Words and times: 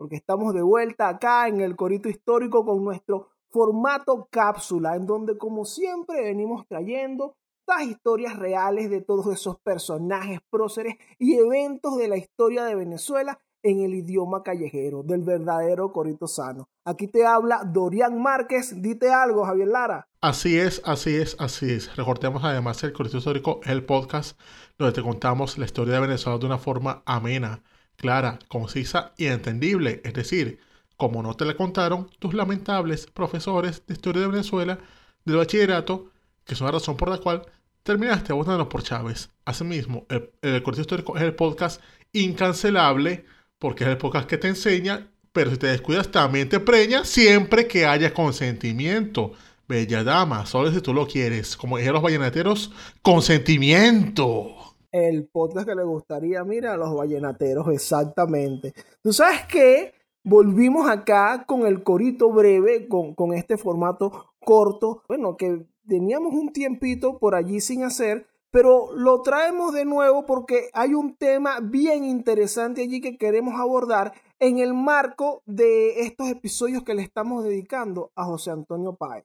porque 0.00 0.16
estamos 0.16 0.54
de 0.54 0.62
vuelta 0.62 1.10
acá 1.10 1.46
en 1.46 1.60
el 1.60 1.76
corito 1.76 2.08
histórico 2.08 2.64
con 2.64 2.82
nuestro 2.82 3.28
formato 3.50 4.28
cápsula, 4.30 4.96
en 4.96 5.04
donde 5.04 5.36
como 5.36 5.66
siempre 5.66 6.22
venimos 6.22 6.66
trayendo 6.66 7.36
las 7.66 7.82
historias 7.82 8.38
reales 8.38 8.88
de 8.88 9.02
todos 9.02 9.26
esos 9.26 9.60
personajes, 9.60 10.38
próceres 10.48 10.94
y 11.18 11.34
eventos 11.34 11.98
de 11.98 12.08
la 12.08 12.16
historia 12.16 12.64
de 12.64 12.76
Venezuela 12.76 13.38
en 13.62 13.82
el 13.82 13.92
idioma 13.92 14.42
callejero, 14.42 15.02
del 15.02 15.20
verdadero 15.20 15.92
Corito 15.92 16.26
Sano. 16.26 16.70
Aquí 16.86 17.06
te 17.06 17.26
habla 17.26 17.62
Dorian 17.70 18.22
Márquez. 18.22 18.80
Dite 18.80 19.12
algo, 19.12 19.44
Javier 19.44 19.68
Lara. 19.68 20.08
Así 20.22 20.58
es, 20.58 20.80
así 20.86 21.14
es, 21.14 21.36
así 21.38 21.70
es. 21.70 21.94
Recordemos 21.94 22.42
además 22.42 22.82
el 22.84 22.94
Corito 22.94 23.18
Histórico, 23.18 23.60
el 23.64 23.84
podcast 23.84 24.40
donde 24.78 24.94
te 24.94 25.02
contamos 25.02 25.58
la 25.58 25.66
historia 25.66 25.92
de 25.92 26.00
Venezuela 26.00 26.38
de 26.38 26.46
una 26.46 26.56
forma 26.56 27.02
amena, 27.04 27.62
clara, 28.00 28.38
concisa 28.48 29.12
y 29.16 29.26
entendible. 29.26 30.00
Es 30.04 30.14
decir, 30.14 30.58
como 30.96 31.22
no 31.22 31.34
te 31.34 31.44
la 31.44 31.54
contaron 31.54 32.10
tus 32.18 32.34
lamentables 32.34 33.06
profesores 33.06 33.82
de 33.86 33.94
historia 33.94 34.22
de 34.22 34.28
Venezuela 34.28 34.78
del 35.24 35.36
bachillerato, 35.36 36.10
que 36.44 36.54
son 36.54 36.66
la 36.66 36.72
razón 36.72 36.96
por 36.96 37.08
la 37.08 37.18
cual 37.18 37.42
terminaste 37.82 38.32
votando 38.32 38.68
por 38.68 38.82
Chávez. 38.82 39.30
Asimismo, 39.44 40.06
el, 40.08 40.30
el 40.42 40.62
Corito 40.62 40.80
Histórico 40.80 41.16
es 41.16 41.22
el 41.22 41.34
podcast 41.34 41.80
incancelable 42.12 43.24
porque 43.58 43.84
es 43.84 43.90
el 43.90 43.98
podcast 43.98 44.28
que 44.28 44.38
te 44.38 44.48
enseña, 44.48 45.06
pero 45.32 45.50
si 45.50 45.58
te 45.58 45.68
descuidas 45.68 46.10
también 46.10 46.48
te 46.48 46.60
preña 46.60 47.04
siempre 47.04 47.66
que 47.66 47.86
haya 47.86 48.12
consentimiento. 48.12 49.32
Bella 49.68 50.02
dama, 50.02 50.46
solo 50.46 50.72
si 50.72 50.80
tú 50.80 50.92
lo 50.92 51.06
quieres. 51.06 51.56
Como 51.56 51.76
dijeron 51.76 51.94
los 51.94 52.02
vallenateros, 52.02 52.72
consentimiento. 53.02 54.59
El 54.92 55.28
podcast 55.28 55.68
que 55.68 55.74
le 55.74 55.84
gustaría, 55.84 56.42
mira, 56.44 56.74
a 56.74 56.76
los 56.76 56.94
vallenateros, 56.94 57.68
exactamente. 57.68 58.74
¿Tú 59.02 59.12
sabes 59.12 59.46
qué? 59.46 59.94
Volvimos 60.24 60.88
acá 60.88 61.44
con 61.46 61.66
el 61.66 61.82
corito 61.82 62.30
breve, 62.30 62.88
con, 62.88 63.14
con 63.14 63.32
este 63.32 63.56
formato 63.56 64.34
corto, 64.44 65.02
bueno, 65.08 65.36
que 65.36 65.66
teníamos 65.86 66.34
un 66.34 66.52
tiempito 66.52 67.18
por 67.18 67.34
allí 67.34 67.60
sin 67.60 67.84
hacer, 67.84 68.26
pero 68.50 68.92
lo 68.94 69.22
traemos 69.22 69.72
de 69.72 69.84
nuevo 69.84 70.26
porque 70.26 70.70
hay 70.72 70.94
un 70.94 71.16
tema 71.16 71.60
bien 71.60 72.04
interesante 72.04 72.82
allí 72.82 73.00
que 73.00 73.16
queremos 73.16 73.54
abordar 73.58 74.12
en 74.40 74.58
el 74.58 74.74
marco 74.74 75.42
de 75.46 76.00
estos 76.00 76.28
episodios 76.28 76.82
que 76.82 76.94
le 76.94 77.02
estamos 77.02 77.44
dedicando 77.44 78.10
a 78.16 78.24
José 78.24 78.50
Antonio 78.50 78.96
Páez. 78.96 79.24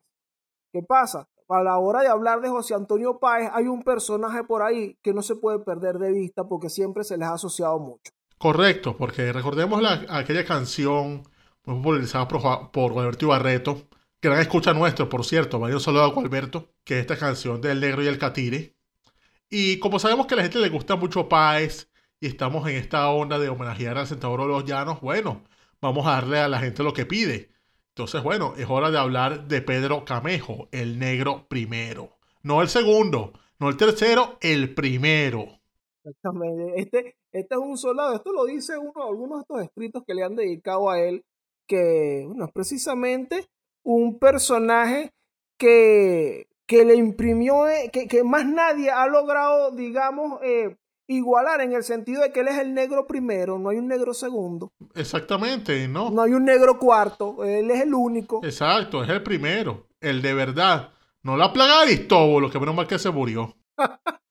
¿Qué 0.72 0.83
pasa? 0.83 1.27
A 1.47 1.61
la 1.61 1.77
hora 1.77 2.01
de 2.01 2.07
hablar 2.07 2.41
de 2.41 2.49
José 2.49 2.73
Antonio 2.73 3.19
Páez 3.19 3.51
hay 3.53 3.67
un 3.67 3.83
personaje 3.83 4.43
por 4.43 4.63
ahí 4.63 4.97
que 5.03 5.13
no 5.13 5.21
se 5.21 5.35
puede 5.35 5.59
perder 5.59 5.99
de 5.99 6.11
vista 6.11 6.43
porque 6.47 6.69
siempre 6.69 7.03
se 7.03 7.17
les 7.17 7.27
ha 7.27 7.33
asociado 7.33 7.79
mucho. 7.79 8.11
Correcto, 8.38 8.97
porque 8.97 9.31
recordemos 9.31 9.81
la, 9.81 10.05
aquella 10.09 10.43
canción 10.43 11.23
muy 11.66 11.77
popularizada 11.77 12.27
por, 12.27 12.71
por 12.71 12.91
Alberto 12.97 13.25
Ibarreto, 13.25 13.88
gran 14.21 14.39
escucha 14.39 14.73
nuestro, 14.73 15.07
por 15.07 15.23
cierto, 15.23 15.59
vaya 15.59 15.75
un 15.75 15.81
saludo 15.81 16.03
a 16.03 16.19
Alberto, 16.19 16.69
que 16.83 16.95
es 16.95 17.01
esta 17.01 17.17
canción 17.17 17.61
del 17.61 17.79
negro 17.79 18.03
y 18.03 18.07
el 18.07 18.17
catire. 18.17 18.75
Y 19.49 19.79
como 19.79 19.99
sabemos 19.99 20.25
que 20.25 20.33
a 20.33 20.38
la 20.38 20.43
gente 20.43 20.59
le 20.59 20.69
gusta 20.69 20.95
mucho 20.95 21.29
Páez 21.29 21.89
y 22.19 22.28
estamos 22.28 22.67
en 22.67 22.75
esta 22.75 23.07
onda 23.09 23.38
de 23.38 23.50
homenajear 23.50 23.97
al 23.97 24.07
Centauro 24.07 24.44
de 24.44 24.50
los 24.50 24.66
Llanos, 24.66 25.00
bueno, 25.00 25.44
vamos 25.79 26.07
a 26.07 26.11
darle 26.11 26.39
a 26.39 26.47
la 26.47 26.59
gente 26.59 26.81
lo 26.81 26.94
que 26.94 27.05
pide. 27.05 27.54
Entonces, 27.95 28.23
bueno, 28.23 28.56
es 28.57 28.69
hora 28.69 28.91
de 28.91 28.97
hablar 28.97 29.47
de 29.47 29.61
Pedro 29.61 30.03
Camejo, 30.03 30.67
el 30.73 31.00
negro 31.00 31.45
primero. 31.47 32.17
No 32.44 32.61
el 32.61 32.67
segundo, 32.67 33.31
no 33.57 33.69
el 33.69 33.78
tercero, 33.78 34.38
el 34.41 34.75
primero. 34.75 35.61
Exactamente. 36.03 36.73
Este, 36.75 37.16
este 37.31 37.55
es 37.55 37.61
un 37.61 37.78
soldado, 37.78 38.13
esto 38.13 38.34
lo 38.34 38.44
dice 38.44 38.78
uno, 38.78 39.07
algunos 39.07 39.38
de 39.38 39.41
estos 39.44 39.61
escritos 39.61 40.03
que 40.05 40.13
le 40.13 40.25
han 40.25 40.35
dedicado 40.35 40.89
a 40.89 41.00
él, 41.00 41.23
que, 41.67 42.23
es 42.23 42.51
precisamente 42.53 43.47
un 43.81 44.19
personaje 44.19 45.13
que, 45.57 46.47
que 46.66 46.84
le 46.84 46.95
imprimió, 46.95 47.66
eh, 47.69 47.91
que, 47.94 48.09
que, 48.09 48.25
más 48.25 48.45
nadie 48.45 48.91
ha 48.91 49.07
logrado, 49.07 49.72
digamos, 49.72 50.41
eh, 50.44 50.75
igualar 51.07 51.61
en 51.61 51.73
el 51.73 51.83
sentido 51.83 52.21
de 52.21 52.31
que 52.31 52.41
él 52.41 52.47
es 52.47 52.57
el 52.57 52.73
negro 52.73 53.07
primero, 53.07 53.59
no 53.59 53.69
hay 53.69 53.77
un 53.77 53.88
negro 53.88 54.13
segundo. 54.13 54.71
Exactamente, 54.93 55.88
¿no? 55.88 56.09
No 56.09 56.21
hay 56.21 56.33
un 56.33 56.45
negro 56.45 56.77
cuarto, 56.79 57.43
él 57.43 57.69
es 57.71 57.81
el 57.81 57.93
único. 57.93 58.41
Exacto, 58.43 59.03
es 59.03 59.09
el 59.09 59.23
primero, 59.23 59.88
el 59.99 60.21
de 60.21 60.33
verdad. 60.33 60.91
No 61.23 61.38
la 61.38 61.51
plaga 61.51 61.77
de 61.77 61.83
Aristóbulo, 61.93 62.49
que 62.51 62.59
menos 62.59 62.75
mal 62.75 62.88
que 62.88 62.99
se 62.99 63.09
murió. 63.09 63.55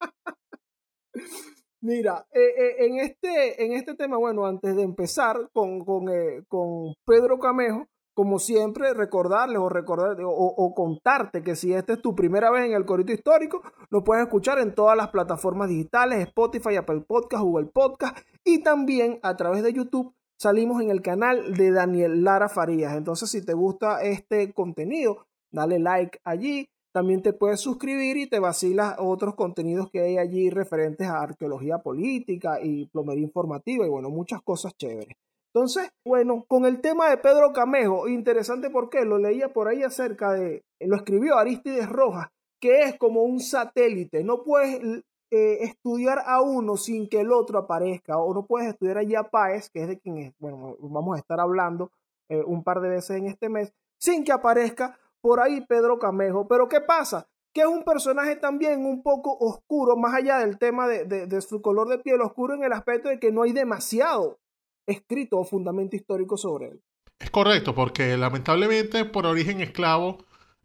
Mira, 1.80 2.24
eh, 2.32 2.40
eh, 2.40 2.86
en, 2.86 2.98
este, 2.98 3.62
en 3.62 3.72
este 3.72 3.94
tema, 3.94 4.16
bueno, 4.16 4.46
antes 4.46 4.74
de 4.74 4.82
empezar 4.82 5.50
con, 5.52 5.84
con, 5.84 6.08
eh, 6.08 6.42
con 6.48 6.94
Pedro 7.04 7.38
Camejo, 7.38 7.88
como 8.14 8.38
siempre, 8.38 8.94
recordarles 8.94 9.58
o, 9.58 9.69
recordar, 9.69 10.16
o, 10.22 10.75
contarte 10.75 11.42
que 11.42 11.56
si 11.56 11.75
esta 11.75 11.94
es 11.94 12.00
tu 12.00 12.14
primera 12.14 12.50
vez 12.50 12.64
en 12.64 12.72
el 12.72 12.86
Corito 12.86 13.12
Histórico, 13.12 13.62
lo 13.91 14.04
puedes 14.04 14.25
escuchar 14.25 14.60
en 14.60 14.75
todas 14.75 14.97
las 14.97 15.08
plataformas 15.08 15.69
digitales, 15.69 16.20
Spotify, 16.20 16.76
Apple 16.76 17.00
Podcast, 17.00 17.42
Google 17.42 17.66
Podcast 17.66 18.16
y 18.44 18.62
también 18.62 19.19
a 19.22 19.36
través 19.36 19.64
de 19.64 19.72
YouTube 19.72 20.14
salimos 20.38 20.80
en 20.80 20.91
el 20.91 21.03
canal 21.03 21.54
de 21.54 21.72
Daniel 21.72 22.22
Lara 22.22 22.48
Farías. 22.48 22.94
Entonces, 22.94 23.30
si 23.30 23.44
te 23.44 23.53
gusta 23.53 24.03
este 24.03 24.53
contenido, 24.53 25.26
dale 25.50 25.78
like 25.78 26.20
allí. 26.24 26.69
También 26.92 27.22
te 27.22 27.32
puedes 27.32 27.60
suscribir 27.60 28.16
y 28.16 28.28
te 28.28 28.38
vacilas 28.38 28.94
otros 28.98 29.34
contenidos 29.34 29.91
que 29.91 30.00
hay 30.00 30.19
allí 30.19 30.50
referentes 30.50 31.08
a 31.08 31.22
arqueología 31.22 31.78
política 31.78 32.60
y 32.62 32.86
plomería 32.86 33.24
informativa 33.24 33.84
y 33.84 33.91
bueno, 33.91 34.10
muchas 34.10 34.41
cosas 34.42 34.76
chéveres. 34.76 35.16
Entonces, 35.54 35.88
bueno, 36.04 36.44
con 36.48 36.65
el 36.65 36.81
tema 36.81 37.09
de 37.09 37.16
Pedro 37.16 37.53
Camejo, 37.53 38.09
interesante 38.09 38.70
porque 38.70 39.04
lo 39.04 39.19
leía 39.19 39.53
por 39.53 39.69
ahí 39.69 39.84
acerca 39.84 40.32
de, 40.32 40.65
lo 40.81 40.97
escribió 40.97 41.38
Aristides 41.38 41.88
Rojas, 41.88 42.26
que 42.60 42.82
es 42.82 42.98
como 42.98 43.22
un 43.22 43.38
satélite, 43.38 44.25
no 44.25 44.42
puedes 44.42 44.82
eh, 45.31 45.59
estudiar 45.60 46.22
a 46.26 46.42
uno 46.42 46.76
sin 46.76 47.09
que 47.09 47.20
el 47.20 47.31
otro 47.31 47.60
aparezca, 47.60 48.19
o 48.19 48.34
no 48.34 48.47
puedes 48.47 48.69
estudiar 48.69 48.98
a 48.98 49.20
a 49.20 49.31
Páez, 49.31 49.70
que 49.70 49.82
es 49.82 49.88
de 49.88 50.00
quien 50.00 50.19
es, 50.19 50.34
bueno, 50.41 50.76
vamos 50.81 51.15
a 51.15 51.20
estar 51.20 51.38
hablando 51.38 51.92
eh, 52.28 52.42
un 52.44 52.65
par 52.65 52.81
de 52.81 52.88
veces 52.88 53.16
en 53.16 53.26
este 53.26 53.48
mes, 53.48 53.72
sin 53.97 54.25
que 54.25 54.32
aparezca 54.32 54.98
por 55.21 55.38
ahí 55.38 55.65
Pedro 55.69 56.00
Camejo. 56.00 56.48
Pero 56.48 56.69
¿qué 56.69 56.81
pasa? 56.81 57.28
Que 57.53 57.60
es 57.60 57.69
un 57.69 57.84
personaje 57.84 58.34
también 58.34 58.84
un 58.84 59.04
poco 59.04 59.36
oscuro, 59.38 59.97
más 59.97 60.15
allá 60.15 60.38
del 60.38 60.59
tema 60.59 60.88
de 60.88 61.41
su 61.42 61.62
color 61.62 61.88
de 61.88 61.98
piel, 61.98 62.21
oscuro 62.22 62.54
en 62.54 62.65
el 62.65 62.72
aspecto 62.72 63.09
de 63.09 63.21
que 63.21 63.31
no 63.31 63.42
hay 63.42 63.53
demasiado 63.53 64.38
escrito 64.87 65.39
o 65.39 65.45
fundamento 65.45 65.97
histórico 65.97 66.37
sobre 66.37 66.69
él. 66.69 66.83
Es 67.19 67.31
correcto, 67.31 67.75
porque 67.75 68.17
lamentablemente 68.17 69.05
por 69.05 69.27
origen 69.27 69.61
esclavo 69.61 70.19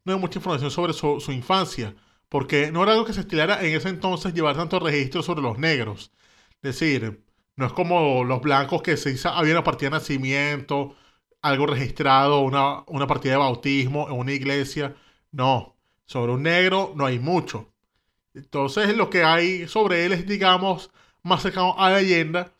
no 0.03 0.13
hay 0.13 0.19
mucha 0.19 0.39
información 0.39 0.71
sobre 0.71 0.93
su, 0.93 1.31
infancia, 1.31 1.95
porque 2.27 2.71
no 2.71 2.83
era 2.83 2.93
algo 2.93 3.05
que 3.05 3.13
se 3.13 3.21
estilara 3.21 3.63
en 3.65 3.75
ese 3.75 3.89
entonces 3.89 4.33
llevar 4.33 4.55
tantos 4.55 4.81
registros 4.81 5.25
sobre 5.25 5.41
los 5.41 5.57
negros. 5.57 6.11
Es 6.61 6.79
decir, 6.79 7.23
no 7.55 7.65
es 7.65 7.73
como 7.73 8.23
los 8.23 8.41
blancos 8.41 8.81
que 8.81 8.97
se 8.97 9.11
hizo, 9.11 9.29
había 9.29 9.53
una 9.53 9.63
partida 9.63 9.89
de 9.89 9.97
nacimiento, 9.97 10.95
algo 11.41 11.65
registrado, 11.67 12.41
una, 12.41 12.83
una 12.87 13.07
partida 13.07 13.33
de 13.33 13.39
bautismo 13.39 14.07
en 14.09 14.15
una 14.17 14.33
iglesia. 14.33 14.95
No, 15.31 15.77
sobre 16.05 16.33
un 16.33 16.43
negro 16.43 16.93
no 16.95 17.05
hay 17.05 17.19
mucho. 17.19 17.73
Entonces 18.33 18.95
lo 18.95 19.09
que 19.09 19.23
hay 19.23 19.67
sobre 19.67 20.05
él 20.05 20.13
es, 20.13 20.27
digamos, 20.27 20.91
más 21.23 21.41
cercano 21.41 21.75
a 21.77 21.89
la 21.91 21.99
leyenda 21.99 22.53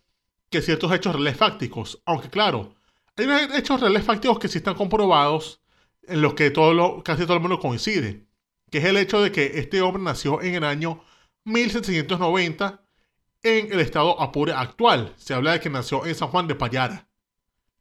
que 0.50 0.62
ciertos 0.62 0.92
hechos 0.94 1.14
reales 1.14 1.38
fácticos. 1.38 2.02
Aunque 2.06 2.30
claro, 2.30 2.76
hay 3.16 3.48
hechos 3.56 3.80
reales 3.80 4.04
fácticos 4.04 4.40
que 4.40 4.48
sí 4.48 4.60
están 4.60 4.76
comprobados 4.76 5.62
en 6.04 6.22
los 6.22 6.34
que 6.34 6.52
todo 6.52 6.74
lo, 6.74 7.04
casi 7.04 7.24
todo 7.24 7.36
el 7.36 7.42
mundo 7.42 7.60
coincide. 7.60 8.26
Que 8.72 8.80
es 8.80 8.86
el 8.86 8.98
hecho 8.98 9.22
de 9.22 9.32
que 9.32 9.60
este 9.60 9.82
hombre 9.82 10.02
nació 10.02 10.42
en 10.42 10.56
el 10.56 10.64
año 10.64 11.02
1790 11.46 12.82
en 13.44 13.72
el 13.72 13.80
estado 13.80 14.20
Apure 14.22 14.54
actual. 14.54 15.14
Se 15.18 15.34
habla 15.34 15.54
de 15.54 15.60
que 15.60 15.70
nació 15.70 16.06
en 16.06 16.16
San 16.16 16.30
Juan 16.30 16.48
de 16.48 16.56
Payara. 16.56 17.08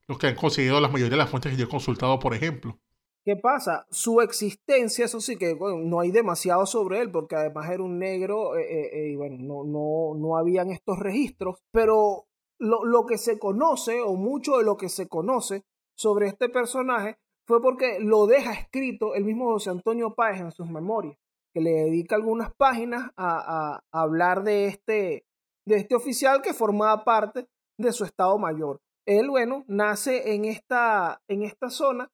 Los 0.07 0.19
que 0.19 0.29
han 0.29 0.35
conseguido 0.35 0.81
la 0.81 0.89
mayoría 0.89 1.11
de 1.11 1.17
las 1.17 1.31
fuentes 1.31 1.53
que 1.53 1.59
yo 1.59 1.67
he 1.67 1.69
consultado, 1.69 2.19
por 2.19 2.35
ejemplo. 2.35 2.79
¿Qué 3.25 3.37
pasa? 3.37 3.87
Su 3.91 4.23
existencia, 4.23 5.05
eso 5.05 5.21
sí 5.21 5.37
que 5.37 5.53
bueno, 5.53 5.81
no 5.81 6.01
hay 6.01 6.11
demasiado 6.11 6.65
sobre 6.65 7.01
él, 7.01 7.11
porque 7.11 7.37
además 7.37 7.69
era 7.71 7.83
un 7.83 7.99
negro 7.99 8.57
eh, 8.57 8.89
eh, 8.91 9.11
y 9.11 9.17
bueno, 9.17 9.37
no, 9.39 9.65
no, 9.65 10.19
no 10.19 10.39
habían 10.39 10.71
estos 10.71 10.99
registros, 10.99 11.63
pero 11.71 12.28
lo, 12.59 12.85
lo, 12.85 13.07
que 13.07 13.19
se 13.19 13.39
conoce, 13.39 14.01
o 14.01 14.15
mucho 14.15 14.59
de 14.59 14.65
lo 14.65 14.77
que 14.77 14.89
se 14.89 15.09
conoce 15.09 15.65
sobre 15.97 16.29
este 16.29 16.49
personaje, 16.49 17.19
fue 17.49 17.63
porque 17.63 17.99
lo 17.99 18.27
deja 18.27 18.53
escrito 18.53 19.15
el 19.15 19.25
mismo 19.25 19.47
José 19.47 19.71
Antonio 19.71 20.15
Páez 20.15 20.41
en 20.41 20.53
sus 20.53 20.69
memorias, 20.69 21.17
que 21.55 21.63
le 21.63 21.71
dedica 21.71 22.15
algunas 22.15 22.55
páginas 22.55 23.11
a, 23.17 23.81
hablar 23.91 24.45
de 24.45 24.67
este, 24.67 25.25
de 25.67 25.77
este 25.77 25.95
oficial 25.95 26.43
que 26.43 26.53
formaba 26.53 27.05
parte 27.05 27.49
de 27.79 27.93
su 27.93 28.05
estado 28.05 28.37
mayor. 28.37 28.83
Él, 29.07 29.31
bueno, 29.31 29.65
nace 29.67 30.35
en 30.35 30.45
esta, 30.45 31.23
en 31.27 31.43
esta 31.43 31.71
zona, 31.71 32.13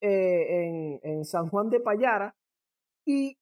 eh, 0.00 1.00
en, 1.02 1.24
San 1.24 1.48
Juan 1.48 1.70
de 1.70 1.80
Payara, 1.80 2.36
y 3.04 3.36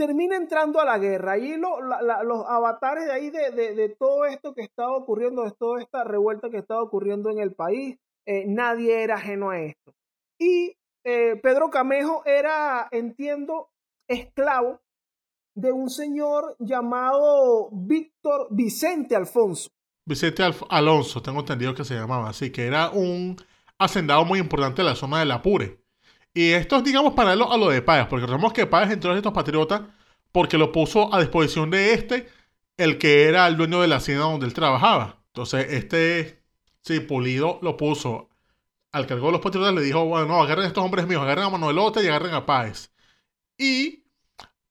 termina 0.00 0.34
entrando 0.34 0.80
a 0.80 0.86
la 0.86 0.98
guerra. 0.98 1.36
Y 1.36 1.56
los 1.58 2.46
avatares 2.48 3.04
de 3.04 3.12
ahí 3.12 3.28
de, 3.28 3.94
todo 3.98 4.24
esto 4.24 4.54
que 4.54 4.62
estaba 4.62 4.96
ocurriendo, 4.96 5.44
de 5.44 5.52
toda 5.52 5.82
esta 5.82 6.04
revuelta 6.04 6.48
que 6.48 6.56
estaba 6.56 6.82
ocurriendo 6.82 7.28
en 7.28 7.38
el 7.38 7.52
país, 7.52 7.98
eh, 8.24 8.44
nadie 8.46 9.02
era 9.02 9.16
ajeno 9.16 9.50
a 9.50 9.60
esto. 9.60 9.92
Y 10.38 10.74
eh, 11.04 11.36
Pedro 11.42 11.68
Camejo 11.68 12.22
era, 12.24 12.88
entiendo, 12.92 13.68
esclavo 14.08 14.80
de 15.54 15.70
un 15.70 15.90
señor 15.90 16.56
llamado 16.58 17.68
Víctor 17.70 18.48
Vicente 18.50 19.14
Alfonso. 19.14 19.68
Vicente 20.06 20.42
Alonso, 20.70 21.20
tengo 21.20 21.40
entendido 21.40 21.74
que 21.74 21.84
se 21.84 21.94
llamaba 21.94 22.30
así, 22.30 22.50
que 22.50 22.66
era 22.66 22.88
un 22.88 23.36
hacendado 23.78 24.24
muy 24.24 24.38
importante 24.38 24.80
de 24.80 24.88
la 24.88 24.96
zona 24.96 25.18
del 25.18 25.30
Apure. 25.32 25.78
Y 26.34 26.50
esto 26.52 26.76
es, 26.76 26.84
digamos, 26.84 27.14
paralelo 27.14 27.52
a 27.52 27.56
lo 27.56 27.70
de 27.70 27.82
Páez, 27.82 28.06
porque 28.06 28.26
recordemos 28.26 28.52
que 28.52 28.66
Páez 28.66 28.90
entró 28.90 29.12
a 29.12 29.16
estos 29.16 29.32
patriotas 29.32 29.82
porque 30.32 30.58
lo 30.58 30.70
puso 30.72 31.12
a 31.12 31.20
disposición 31.20 31.70
de 31.70 31.92
este, 31.94 32.28
el 32.76 32.98
que 32.98 33.24
era 33.24 33.46
el 33.48 33.56
dueño 33.56 33.80
de 33.80 33.88
la 33.88 33.96
hacienda 33.96 34.24
donde 34.24 34.46
él 34.46 34.54
trabajaba. 34.54 35.22
Entonces, 35.28 35.66
este, 35.70 36.42
sí, 36.82 37.00
Pulido 37.00 37.58
lo 37.62 37.76
puso 37.76 38.28
al 38.92 39.06
cargo 39.06 39.26
de 39.26 39.32
los 39.32 39.40
patriotas 39.40 39.74
le 39.74 39.82
dijo, 39.82 40.04
bueno, 40.04 40.26
no, 40.26 40.42
agarren 40.42 40.64
a 40.64 40.68
estos 40.68 40.84
hombres 40.84 41.06
míos, 41.06 41.22
agarren 41.22 41.44
a 41.44 41.50
Manuelote 41.50 42.02
y 42.02 42.08
agarren 42.08 42.34
a 42.34 42.46
Páez. 42.46 42.92
Y 43.58 44.04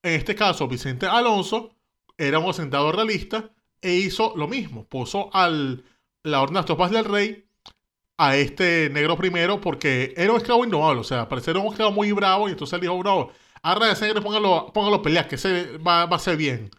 en 0.02 0.14
este 0.14 0.34
caso, 0.34 0.68
Vicente 0.68 1.06
Alonso 1.06 1.76
era 2.18 2.38
un 2.38 2.50
asentado 2.50 2.92
realista 2.92 3.50
e 3.80 3.94
hizo 3.94 4.34
lo 4.36 4.48
mismo. 4.48 4.84
Puso 4.86 5.34
al 5.34 5.84
la 6.22 6.42
orden 6.42 6.56
de 6.56 6.64
tropas 6.64 6.90
del 6.90 7.04
rey 7.04 7.46
a 8.20 8.36
este 8.36 8.90
negro 8.90 9.16
primero 9.16 9.60
porque 9.60 10.14
era 10.16 10.32
un 10.32 10.38
esclavo 10.38 10.64
indomable, 10.64 11.00
o 11.00 11.04
sea, 11.04 11.28
parecía 11.28 11.54
un 11.54 11.68
esclavo 11.68 11.92
muy 11.92 12.12
bravo 12.12 12.48
y 12.48 12.52
entonces 12.52 12.74
él 12.74 12.82
dijo, 12.82 13.02
no, 13.02 13.30
arra 13.62 13.88
de 13.88 13.96
sangre, 13.96 14.20
póngalo, 14.20 14.72
póngalo 14.72 14.96
a 14.96 15.02
pelear, 15.02 15.28
que 15.28 15.38
se 15.38 15.78
va, 15.78 16.02
a 16.02 16.18
ser 16.18 16.36
bien. 16.36 16.70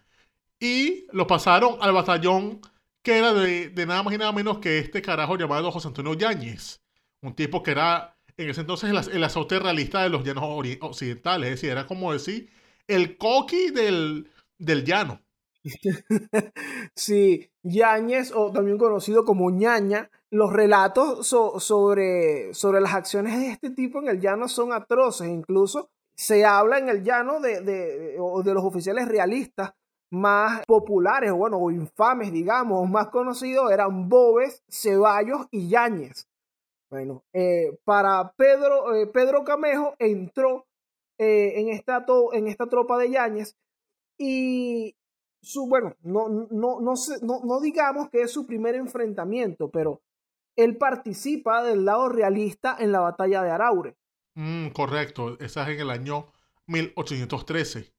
Y 0.60 1.06
lo 1.12 1.26
pasaron 1.26 1.78
al 1.80 1.92
batallón 1.92 2.60
que 3.02 3.18
era 3.18 3.34
de, 3.34 3.70
de, 3.70 3.86
nada 3.86 4.02
más 4.02 4.14
y 4.14 4.18
nada 4.18 4.32
menos 4.32 4.58
que 4.58 4.78
este 4.78 5.02
carajo 5.02 5.36
llamado 5.36 5.72
José 5.72 5.88
Antonio 5.88 6.14
Yáñez 6.14 6.82
un 7.22 7.34
tipo 7.34 7.62
que 7.62 7.70
era 7.72 8.16
en 8.36 8.50
ese 8.50 8.60
entonces 8.62 8.90
el, 8.90 9.24
azote 9.24 9.58
realista 9.58 10.02
de 10.02 10.08
los 10.10 10.24
llanos 10.24 10.44
occidentales, 10.80 11.50
es 11.50 11.54
decir, 11.56 11.70
era 11.70 11.86
como 11.86 12.12
decir 12.12 12.50
el 12.88 13.16
coqui 13.16 13.70
del, 13.70 14.30
del 14.58 14.84
llano. 14.84 15.20
sí, 16.96 17.50
Yáñez, 17.62 18.32
o 18.34 18.52
también 18.52 18.78
conocido 18.78 19.24
como 19.24 19.50
ñaña, 19.50 20.10
los 20.30 20.52
relatos 20.52 21.26
sobre, 21.26 22.54
sobre 22.54 22.80
las 22.80 22.94
acciones 22.94 23.38
de 23.38 23.50
este 23.50 23.70
tipo 23.70 24.00
en 24.00 24.08
el 24.08 24.20
llano 24.20 24.48
son 24.48 24.72
atroces, 24.72 25.28
incluso 25.28 25.90
se 26.16 26.44
habla 26.44 26.78
en 26.78 26.88
el 26.88 27.04
llano 27.04 27.40
de, 27.40 27.60
de, 27.60 28.18
de 28.18 28.54
los 28.54 28.64
oficiales 28.64 29.08
realistas 29.08 29.72
más 30.10 30.64
populares, 30.66 31.30
o 31.30 31.36
bueno, 31.36 31.56
o 31.58 31.70
infames, 31.70 32.32
digamos, 32.32 32.88
más 32.88 33.08
conocidos, 33.08 33.72
eran 33.72 34.08
Bobes, 34.08 34.62
Ceballos 34.68 35.46
y 35.50 35.68
Yáñez. 35.68 36.28
Bueno, 36.90 37.24
eh, 37.32 37.78
para 37.84 38.32
Pedro, 38.36 38.94
eh, 38.94 39.06
Pedro 39.06 39.44
Camejo 39.44 39.94
entró 39.98 40.66
eh, 41.18 41.54
en, 41.56 41.70
esta 41.70 42.04
en 42.34 42.46
esta 42.46 42.66
tropa 42.66 42.98
de 42.98 43.10
Yáñez 43.10 43.56
y 44.18 44.94
su, 45.42 45.66
bueno, 45.66 45.96
no, 46.02 46.28
no, 46.28 46.80
no, 46.80 46.94
no, 47.44 47.60
digamos 47.60 48.08
que 48.08 48.22
es 48.22 48.32
su 48.32 48.46
primer 48.46 48.76
enfrentamiento, 48.76 49.70
pero 49.70 50.00
él 50.56 50.76
participa 50.76 51.62
del 51.62 51.84
lado 51.84 52.08
realista 52.08 52.76
en 52.78 52.92
la 52.92 53.00
batalla 53.00 53.42
de 53.42 53.50
Araure. 53.50 53.96
Mm, 54.34 54.68
correcto, 54.68 55.36
esa 55.40 55.62
es 55.64 55.74
en 55.74 55.80
el 55.80 55.90
año 55.90 56.32
1813. 56.66 57.92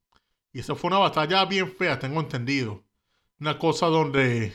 Y 0.54 0.60
esa 0.60 0.76
fue 0.76 0.90
una 0.90 1.00
batalla 1.00 1.46
bien 1.46 1.72
fea, 1.72 2.00
tengo 2.00 2.22
entendido. 2.22 2.84
Una 3.40 3.60
cosa 3.60 3.88
donde 3.88 4.54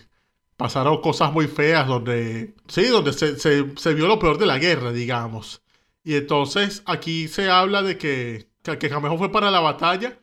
pasaron 0.56 1.00
cosas 1.00 1.32
muy 1.32 1.46
feas 1.46 1.86
donde, 1.86 2.54
sí, 2.68 2.86
donde 2.86 3.12
se, 3.12 3.94
vio 3.94 4.06
lo 4.06 4.18
peor 4.18 4.38
de 4.38 4.46
la 4.46 4.58
guerra, 4.58 4.92
digamos. 4.92 5.62
Y 6.02 6.16
entonces 6.16 6.82
aquí 6.86 7.28
se 7.28 7.50
habla 7.50 7.82
de 7.82 7.98
que, 7.98 8.48
que, 8.62 8.88
Camejo 8.88 9.18
fue 9.18 9.30
para 9.30 9.50
la 9.50 9.60
batalla 9.60 10.18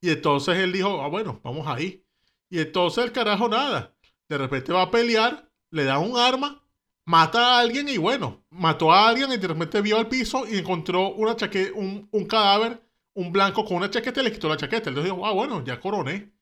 y 0.00 0.10
entonces 0.10 0.58
él 0.58 0.72
dijo, 0.72 1.02
ah, 1.02 1.08
bueno, 1.08 1.40
vamos 1.42 1.66
ahí. 1.66 2.04
Y 2.50 2.60
entonces 2.60 3.04
el 3.04 3.12
carajo 3.12 3.48
nada. 3.48 3.94
De 4.28 4.38
repente 4.38 4.72
va 4.72 4.82
a 4.82 4.90
pelear, 4.90 5.50
le 5.70 5.84
da 5.84 5.98
un 5.98 6.16
arma, 6.16 6.62
mata 7.06 7.56
a 7.56 7.60
alguien 7.60 7.88
y 7.88 7.96
bueno, 7.96 8.44
mató 8.50 8.92
a 8.92 9.08
alguien 9.08 9.32
y 9.32 9.36
de 9.36 9.48
repente 9.48 9.80
vio 9.80 9.96
al 9.98 10.08
piso 10.08 10.46
y 10.46 10.58
encontró 10.58 11.10
una 11.14 11.36
chaqueta, 11.36 11.72
un, 11.74 12.08
un 12.12 12.26
cadáver, 12.26 12.82
un 13.14 13.32
blanco 13.32 13.64
con 13.64 13.78
una 13.78 13.90
chaqueta 13.90 14.20
y 14.20 14.24
le 14.24 14.32
quitó 14.32 14.48
la 14.48 14.56
chaqueta. 14.56 14.90
Entonces 14.90 15.12
dijo, 15.12 15.26
ah, 15.26 15.32
bueno, 15.32 15.64
ya 15.64 15.80
coroné. 15.80 16.32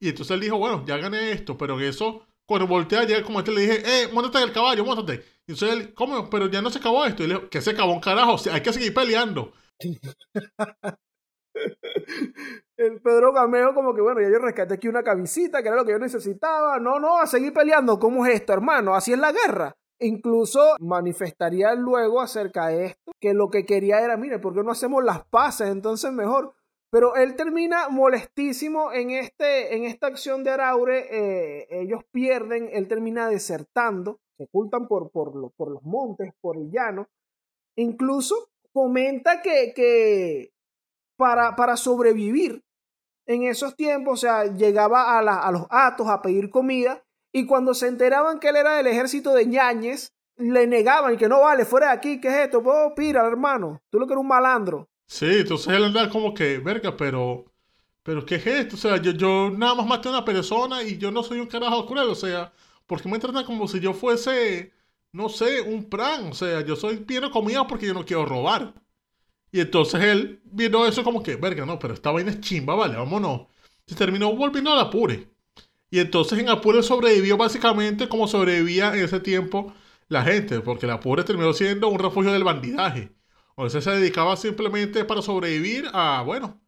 Y 0.00 0.08
entonces 0.08 0.34
él 0.34 0.40
dijo, 0.40 0.58
bueno, 0.58 0.84
ya 0.86 0.96
gané 0.96 1.32
esto, 1.32 1.56
pero 1.56 1.78
eso 1.80 2.26
cuando 2.50 2.66
voltea 2.66 3.02
ayer, 3.02 3.22
como 3.22 3.38
este 3.38 3.52
le 3.52 3.60
dije, 3.60 3.82
eh, 4.02 4.08
montate 4.12 4.38
en 4.38 4.48
el 4.48 4.52
caballo, 4.52 4.84
montate. 4.84 5.24
Y 5.46 5.52
entonces 5.52 5.70
él, 5.70 5.94
¿cómo? 5.94 6.28
Pero 6.28 6.50
ya 6.50 6.60
no 6.60 6.68
se 6.70 6.78
acabó 6.78 7.04
esto. 7.04 7.22
Y 7.22 7.28
le 7.28 7.34
dijo, 7.34 7.48
que 7.48 7.62
se 7.62 7.70
acabó 7.70 7.92
un 7.92 8.00
carajo, 8.00 8.36
hay 8.50 8.60
que 8.60 8.72
seguir 8.72 8.92
peleando. 8.92 9.52
el 12.76 13.00
Pedro 13.00 13.32
Cameo 13.32 13.74
como 13.74 13.94
que, 13.94 14.00
bueno, 14.00 14.20
ya 14.20 14.30
yo 14.30 14.38
rescaté 14.38 14.74
aquí 14.74 14.88
una 14.88 15.02
camisita, 15.02 15.62
que 15.62 15.68
era 15.68 15.76
lo 15.76 15.84
que 15.84 15.92
yo 15.92 15.98
necesitaba. 15.98 16.78
No, 16.78 16.98
no, 16.98 17.18
a 17.18 17.26
seguir 17.26 17.52
peleando. 17.52 17.98
¿Cómo 17.98 18.26
es 18.26 18.34
esto, 18.34 18.52
hermano? 18.52 18.94
Así 18.94 19.12
es 19.12 19.18
la 19.18 19.32
guerra. 19.32 19.76
Incluso 19.98 20.76
manifestaría 20.80 21.74
luego 21.74 22.20
acerca 22.20 22.68
de 22.68 22.86
esto, 22.86 23.12
que 23.20 23.34
lo 23.34 23.50
que 23.50 23.66
quería 23.66 24.00
era, 24.00 24.16
mire, 24.16 24.38
¿por 24.38 24.54
qué 24.54 24.62
no 24.62 24.70
hacemos 24.70 25.04
las 25.04 25.24
paces? 25.26 25.68
Entonces 25.68 26.10
mejor 26.12 26.54
pero 26.90 27.14
él 27.14 27.36
termina 27.36 27.88
molestísimo 27.88 28.92
en, 28.92 29.10
este, 29.10 29.76
en 29.76 29.84
esta 29.84 30.08
acción 30.08 30.42
de 30.42 30.50
Araure. 30.50 31.06
Eh, 31.10 31.66
ellos 31.70 32.02
pierden, 32.10 32.68
él 32.72 32.88
termina 32.88 33.28
desertando, 33.28 34.18
se 34.36 34.44
ocultan 34.44 34.88
por, 34.88 35.10
por, 35.10 35.52
por, 35.52 35.70
los 35.70 35.82
montes, 35.84 36.32
por 36.40 36.56
el 36.56 36.70
llano. 36.70 37.08
Incluso 37.76 38.50
comenta 38.72 39.40
que, 39.40 39.72
que 39.74 40.52
para, 41.20 41.54
para 41.54 41.76
sobrevivir 41.76 42.64
en 43.26 43.44
esos 43.44 43.76
tiempos, 43.76 44.14
o 44.14 44.16
sea, 44.16 44.46
llegaba 44.46 45.18
a, 45.18 45.18
a 45.18 45.52
los 45.52 45.66
atos 45.68 46.08
a 46.08 46.22
pedir 46.22 46.48
comida 46.48 47.04
y 47.30 47.44
cuando 47.44 47.74
se 47.74 47.88
enteraban 47.88 48.40
que 48.40 48.48
él 48.48 48.56
era 48.56 48.76
del 48.76 48.86
ejército 48.86 49.34
de 49.34 49.44
ñañez, 49.44 50.14
le 50.38 50.66
negaban 50.66 51.18
que 51.18 51.28
no 51.28 51.42
vale, 51.42 51.66
fuera 51.66 51.88
de 51.88 51.92
aquí, 51.92 52.20
¿qué 52.22 52.28
es 52.28 52.34
esto? 52.46 52.62
Pues, 52.62 52.76
pira, 52.96 53.26
hermano, 53.26 53.82
tú 53.90 53.98
lo 53.98 54.06
que 54.06 54.14
eres 54.14 54.22
un 54.22 54.28
malandro. 54.28 54.88
Sí, 55.06 55.26
entonces 55.26 55.68
él 55.74 55.84
anda 55.84 56.08
como 56.08 56.32
que, 56.32 56.58
verga, 56.58 56.96
pero, 56.96 57.44
pero 58.02 58.24
¿qué 58.24 58.36
es 58.36 58.46
esto? 58.46 58.76
O 58.76 58.78
sea, 58.78 58.96
yo, 58.96 59.12
yo 59.12 59.50
nada 59.50 59.74
más 59.74 59.86
maté 59.86 60.08
una 60.08 60.24
persona 60.24 60.82
y 60.82 60.96
yo 60.96 61.10
no 61.10 61.22
soy 61.22 61.40
un 61.40 61.48
carajo 61.48 61.84
cruel, 61.86 62.08
o 62.08 62.14
sea, 62.14 62.50
porque 62.86 63.10
me 63.10 63.18
tratan 63.18 63.44
como 63.44 63.68
si 63.68 63.78
yo 63.78 63.92
fuese, 63.92 64.72
no 65.12 65.28
sé, 65.28 65.60
un 65.60 65.84
plan, 65.84 66.30
o 66.30 66.34
sea, 66.34 66.62
yo 66.62 66.76
soy 66.76 66.96
bien 66.96 67.28
comida 67.30 67.66
porque 67.66 67.86
yo 67.86 67.92
no 67.92 68.06
quiero 68.06 68.24
robar. 68.24 68.72
Y 69.52 69.60
entonces 69.60 70.02
él 70.02 70.40
vino 70.44 70.86
eso 70.86 71.02
como 71.04 71.22
que, 71.22 71.36
verga, 71.36 71.66
no, 71.66 71.78
pero 71.78 71.94
esta 71.94 72.10
vaina 72.10 72.30
es 72.30 72.40
chimba, 72.40 72.74
vale, 72.74 72.96
vámonos. 72.96 73.48
Se 73.86 73.94
terminó 73.94 74.34
volviendo 74.34 74.72
al 74.72 74.80
Apure. 74.80 75.28
Y 75.90 75.98
entonces 75.98 76.38
en 76.38 76.48
Apure 76.48 76.82
sobrevivió 76.82 77.36
básicamente 77.36 78.08
como 78.08 78.28
sobrevivía 78.28 78.94
en 78.94 79.04
ese 79.04 79.20
tiempo 79.20 79.74
la 80.08 80.22
gente, 80.24 80.60
porque 80.60 80.86
el 80.86 80.92
Apure 80.92 81.24
terminó 81.24 81.52
siendo 81.52 81.88
un 81.88 81.98
refugio 81.98 82.32
del 82.32 82.44
bandidaje. 82.44 83.12
O 83.56 83.68
sea, 83.68 83.80
se 83.80 83.90
dedicaba 83.90 84.36
simplemente 84.36 85.04
para 85.04 85.22
sobrevivir 85.22 85.88
a, 85.92 86.22
bueno, 86.24 86.60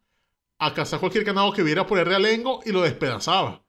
a 0.59 0.73
cazar 0.73 0.99
cualquier 0.99 1.23
ganado 1.23 1.51
que 1.53 1.63
viera 1.63 1.87
por 1.87 1.99
el 1.99 2.05
realengo 2.05 2.61
y 2.65 2.71
lo 2.71 2.81
despedazaba. 2.81 3.63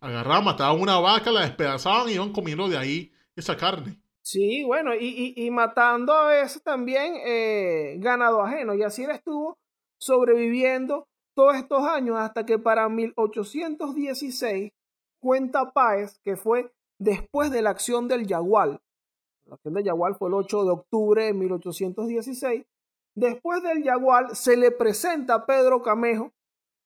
Agarraban, 0.00 0.44
mataban 0.44 0.80
una 0.80 0.98
vaca, 0.98 1.30
la 1.30 1.42
despedazaban 1.42 2.08
y 2.08 2.14
iban 2.14 2.32
comiendo 2.32 2.68
de 2.68 2.78
ahí 2.78 3.12
esa 3.36 3.56
carne. 3.56 4.00
Sí, 4.30 4.62
bueno, 4.62 4.92
y, 4.94 5.50
matando 5.50 6.12
a 6.12 6.28
veces 6.28 6.62
también 6.62 7.14
eh, 7.26 7.96
ganado 7.98 8.40
ajeno. 8.42 8.74
Y 8.74 8.84
así 8.84 9.02
él 9.02 9.10
estuvo 9.10 9.58
sobreviviendo 9.98 11.08
todos 11.34 11.56
estos 11.56 11.82
años 11.82 12.16
hasta 12.16 12.46
que 12.46 12.56
para 12.56 12.88
1816 12.88 14.70
cuenta 15.20 15.72
Páez 15.72 16.20
que 16.22 16.36
fue 16.36 16.72
después 17.00 17.50
de 17.50 17.62
la 17.62 17.70
acción 17.70 18.06
del 18.06 18.24
Yagual. 18.26 18.80
La 19.46 19.56
acción 19.56 19.74
del 19.74 19.84
Yagual 19.84 20.14
fue 20.14 20.28
el 20.28 20.34
8 20.34 20.64
de 20.64 20.70
octubre 20.70 21.24
de 21.24 21.32
1816 21.32 22.64
Después 23.16 23.62
del 23.64 23.82
Yagual 23.82 24.36
se 24.36 24.56
le 24.56 24.70
presenta 24.70 25.34
a 25.34 25.46
Pedro 25.46 25.82
Camejo 25.82 26.32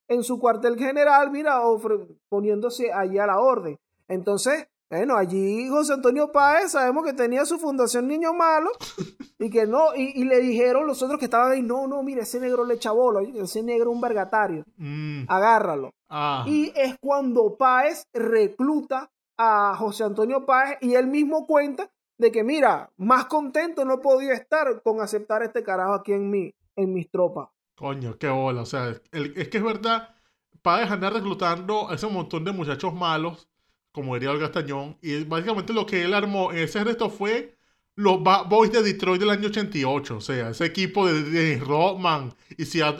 en 0.08 0.22
su 0.22 0.40
cuartel 0.40 0.78
general, 0.78 1.30
mira, 1.30 1.60
poniéndose 2.30 2.90
allí 2.92 3.18
a 3.18 3.26
la 3.26 3.40
orden. 3.40 3.78
Entonces, 4.08 4.68
Bueno, 4.96 5.16
allí 5.16 5.68
José 5.68 5.94
Antonio 5.94 6.30
Páez 6.30 6.70
sabemos 6.70 7.04
que 7.04 7.12
tenía 7.12 7.44
su 7.44 7.58
fundación 7.58 8.06
Niño 8.06 8.32
Malo 8.32 8.70
y 9.40 9.50
que 9.50 9.66
no, 9.66 9.92
y, 9.96 10.12
y 10.20 10.24
le 10.24 10.38
dijeron 10.40 10.86
los 10.86 11.02
otros 11.02 11.18
que 11.18 11.24
estaban 11.24 11.50
ahí, 11.50 11.62
no, 11.62 11.88
no, 11.88 12.00
mire, 12.04 12.20
ese 12.20 12.38
negro 12.38 12.64
le 12.64 12.74
echa 12.74 12.92
bola, 12.92 13.20
ese 13.34 13.64
negro 13.64 13.90
es 13.90 13.94
un 13.96 14.00
vergatario, 14.00 14.62
Mm, 14.76 15.24
agárralo. 15.26 15.90
ah, 16.08 16.44
Y 16.46 16.72
es 16.76 16.94
cuando 17.00 17.56
Páez 17.56 18.04
recluta 18.12 19.10
a 19.36 19.74
José 19.76 20.04
Antonio 20.04 20.46
Páez 20.46 20.78
y 20.80 20.94
él 20.94 21.08
mismo 21.08 21.44
cuenta 21.44 21.90
de 22.16 22.30
que, 22.30 22.44
mira, 22.44 22.88
más 22.96 23.24
contento 23.24 23.84
no 23.84 24.00
podía 24.00 24.34
estar 24.34 24.80
con 24.84 25.00
aceptar 25.00 25.42
este 25.42 25.64
carajo 25.64 25.94
aquí 25.94 26.12
en, 26.12 26.30
mi, 26.30 26.52
en 26.76 26.94
mis 26.94 27.10
tropas. 27.10 27.48
coño, 27.74 28.16
qué 28.16 28.28
bola. 28.28 28.62
O 28.62 28.66
sea, 28.66 28.94
el- 29.10 29.32
es 29.36 29.48
que 29.48 29.58
es 29.58 29.64
verdad, 29.64 30.14
Páez 30.62 30.88
andar 30.88 31.12
reclutando 31.14 31.90
a 31.90 31.96
ese 31.96 32.06
montón 32.06 32.44
de 32.44 32.52
muchachos 32.52 32.94
malos, 32.94 33.48
como 33.94 34.14
diría 34.14 34.30
Olga 34.32 34.52
Tañón, 34.52 34.98
y 35.02 35.24
básicamente 35.24 35.72
lo 35.72 35.86
que 35.86 36.02
él 36.04 36.14
armó 36.14 36.52
en 36.52 36.58
ese 36.58 36.84
resto 36.84 37.10
fue 37.10 37.56
los 37.96 38.22
Ba- 38.22 38.42
Boys 38.44 38.72
de 38.72 38.82
Detroit 38.82 39.20
del 39.20 39.30
año 39.30 39.48
88. 39.48 40.16
O 40.16 40.20
sea, 40.20 40.50
ese 40.50 40.66
equipo 40.66 41.06
de, 41.06 41.22
de 41.22 41.58
Rodman, 41.60 42.34
y 42.58 42.64
Sia, 42.66 42.96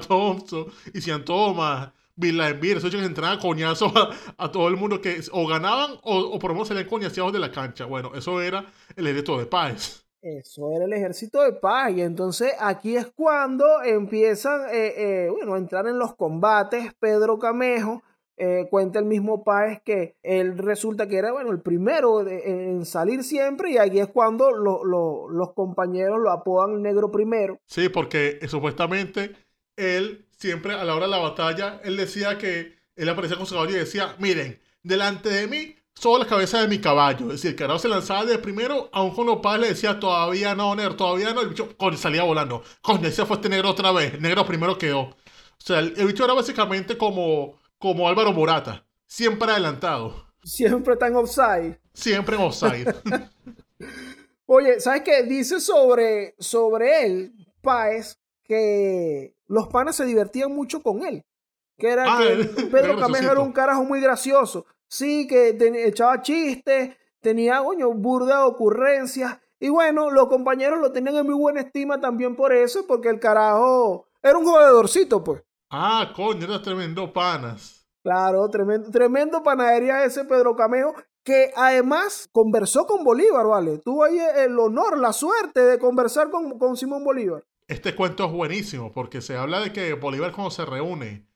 Thompson, 0.00 0.66
y 0.92 1.00
Sian 1.00 1.24
Thomas, 1.24 1.90
Bill 2.16 2.36
Laimbeer, 2.38 2.78
esos 2.78 2.90
que 2.90 2.98
entraban 3.04 3.38
a 3.38 3.40
coñazos 3.40 3.92
a, 4.36 4.50
todo 4.52 4.68
el 4.68 4.76
mundo 4.76 5.00
que 5.00 5.20
o 5.32 5.46
ganaban 5.46 5.92
o, 6.02 6.18
o 6.18 6.38
por 6.38 6.50
lo 6.50 6.54
menos 6.54 6.68
salían 6.68 6.86
coñaseados 6.88 7.32
de 7.32 7.38
la 7.38 7.50
cancha. 7.52 7.84
Bueno, 7.86 8.12
eso 8.14 8.40
era 8.40 8.66
el 8.96 9.06
ejército 9.06 9.38
de 9.38 9.46
Páez. 9.46 10.04
Eso 10.20 10.70
era 10.72 10.84
el 10.84 10.92
ejército 10.92 11.42
de 11.42 11.52
paz. 11.52 11.92
Y 11.92 12.00
entonces 12.02 12.52
aquí 12.60 12.96
es 12.96 13.06
cuando 13.08 13.82
empiezan 13.82 14.62
eh, 14.72 15.26
eh, 15.26 15.28
bueno, 15.30 15.54
a 15.54 15.58
entrar 15.58 15.86
en 15.88 15.98
los 15.98 16.14
combates. 16.14 16.94
Pedro 17.00 17.38
Camejo 17.38 18.02
eh, 18.36 18.66
cuenta 18.70 18.98
el 18.98 19.04
mismo 19.04 19.44
Páez 19.44 19.80
que 19.84 20.16
él 20.22 20.58
resulta 20.58 21.06
que 21.08 21.16
era 21.16 21.32
bueno, 21.32 21.50
el 21.50 21.60
primero 21.60 22.26
en 22.26 22.84
salir 22.84 23.22
siempre. 23.24 23.72
Y 23.72 23.78
aquí 23.78 24.00
es 24.00 24.08
cuando 24.08 24.50
lo- 24.50 24.84
lo- 24.84 25.28
los 25.28 25.52
compañeros 25.54 26.18
lo 26.20 26.30
apodan 26.30 26.82
Negro 26.82 27.10
Primero. 27.10 27.58
Sí, 27.66 27.88
porque 27.88 28.38
eh, 28.40 28.48
supuestamente 28.48 29.32
él 29.76 30.26
siempre 30.38 30.74
a 30.74 30.84
la 30.84 30.94
hora 30.94 31.06
de 31.06 31.10
la 31.12 31.18
batalla, 31.18 31.80
él 31.84 31.96
decía 31.96 32.38
que 32.38 32.74
él 32.96 33.08
aparecía 33.08 33.36
con 33.36 33.46
su 33.46 33.54
caballo 33.54 33.72
y 33.76 33.78
decía, 33.80 34.14
miren, 34.18 34.60
delante 34.82 35.28
de 35.30 35.46
mí 35.46 35.76
son 35.94 36.18
las 36.20 36.28
cabezas 36.28 36.62
de 36.62 36.68
mi 36.68 36.78
caballo. 36.80 37.26
Es 37.26 37.32
decir, 37.42 37.50
el 37.50 37.56
carajo 37.56 37.78
se 37.78 37.88
lanzaba 37.88 38.24
de 38.24 38.38
primero, 38.38 38.88
aun 38.92 39.14
con 39.14 39.26
los 39.26 39.38
padres 39.38 39.62
le 39.62 39.68
decía, 39.68 39.98
todavía 40.00 40.54
no, 40.54 40.74
negro, 40.74 40.96
todavía 40.96 41.32
no. 41.32 41.40
El 41.42 41.48
bicho 41.50 41.76
coño, 41.76 41.96
salía 41.96 42.22
volando. 42.24 42.62
Coño, 42.82 43.08
ese 43.08 43.24
fue 43.26 43.36
este 43.36 43.48
negro 43.48 43.70
otra 43.70 43.92
vez. 43.92 44.20
Negro 44.20 44.44
primero 44.46 44.76
quedó. 44.78 45.00
O 45.02 45.16
sea, 45.64 45.78
el 45.78 46.06
bicho 46.06 46.24
era 46.24 46.34
básicamente 46.34 46.98
como, 46.98 47.58
como 47.82 48.08
Álvaro 48.08 48.32
Morata. 48.32 48.86
Siempre 49.08 49.50
adelantado. 49.50 50.14
Siempre 50.44 50.92
está 50.94 51.08
en 51.08 51.16
offside. 51.16 51.80
Siempre 51.92 52.36
en 52.36 52.42
offside. 52.42 52.94
Oye, 54.46 54.78
¿sabes 54.78 55.02
qué? 55.02 55.24
Dice 55.24 55.60
sobre, 55.60 56.36
sobre 56.38 57.04
él, 57.04 57.34
Páez, 57.60 58.20
que 58.44 59.34
los 59.48 59.66
panas 59.66 59.96
se 59.96 60.04
divertían 60.04 60.54
mucho 60.54 60.80
con 60.80 61.02
él. 61.02 61.24
Que 61.76 61.88
era 61.90 62.04
Ah, 62.06 62.18
que 62.22 62.32
era 62.32 62.44
Pedro 62.70 62.96
Camejo 63.00 63.32
era 63.32 63.40
un 63.40 63.52
carajo 63.52 63.82
muy 63.82 64.00
gracioso. 64.00 64.64
Sí, 64.86 65.26
que 65.26 65.56
echaba 65.84 66.22
chistes, 66.22 66.96
tenía, 67.20 67.64
coño, 67.64 67.92
burda 67.94 68.38
de 68.38 68.44
ocurrencias. 68.44 69.38
Y 69.58 69.70
bueno, 69.70 70.08
los 70.10 70.28
compañeros 70.28 70.78
lo 70.78 70.92
tenían 70.92 71.16
en 71.16 71.26
muy 71.26 71.34
buena 71.34 71.62
estima 71.62 72.00
también 72.00 72.36
por 72.36 72.52
eso, 72.52 72.86
porque 72.86 73.08
el 73.08 73.18
carajo 73.18 74.06
era 74.22 74.38
un 74.38 74.44
jugadorcito, 74.44 75.24
pues. 75.24 75.42
Ah, 75.72 76.12
coño, 76.14 76.44
era 76.44 76.62
tremendo 76.62 77.12
panas. 77.12 77.86
Claro, 78.02 78.48
tremendo, 78.50 78.90
tremendo 78.90 79.42
panadería 79.42 80.04
ese 80.04 80.24
Pedro 80.24 80.54
Camejo, 80.54 80.94
que 81.24 81.50
además 81.56 82.28
conversó 82.32 82.86
con 82.86 83.04
Bolívar, 83.04 83.46
¿vale? 83.46 83.78
Tuvo 83.78 84.04
ahí 84.04 84.18
el 84.36 84.58
honor, 84.58 84.98
la 84.98 85.12
suerte 85.12 85.60
de 85.60 85.78
conversar 85.78 86.30
con, 86.30 86.58
con 86.58 86.76
Simón 86.76 87.04
Bolívar. 87.04 87.44
Este 87.68 87.94
cuento 87.94 88.26
es 88.26 88.32
buenísimo 88.32 88.92
porque 88.92 89.20
se 89.20 89.36
habla 89.36 89.60
de 89.60 89.72
que 89.72 89.94
Bolívar 89.94 90.32
cuando 90.32 90.50
se 90.50 90.64
reúne 90.64 91.26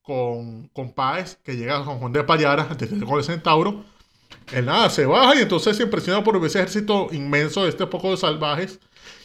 con, 0.00 0.68
con 0.68 0.92
Páez, 0.92 1.36
que 1.42 1.56
llega 1.56 1.84
con 1.84 1.98
Juan 1.98 2.12
de 2.12 2.22
de 2.22 3.06
con 3.06 3.18
el 3.18 3.24
Centauro, 3.24 3.84
él 4.52 4.66
nada, 4.66 4.90
se 4.90 5.06
baja 5.06 5.36
y 5.36 5.42
entonces 5.42 5.76
se 5.76 5.82
impresiona 5.82 6.22
por 6.24 6.36
ese 6.44 6.58
ejército 6.58 7.08
inmenso 7.12 7.62
de 7.62 7.70
este 7.70 7.86
poco 7.86 8.10
de 8.10 8.16
salvajes. 8.16 8.80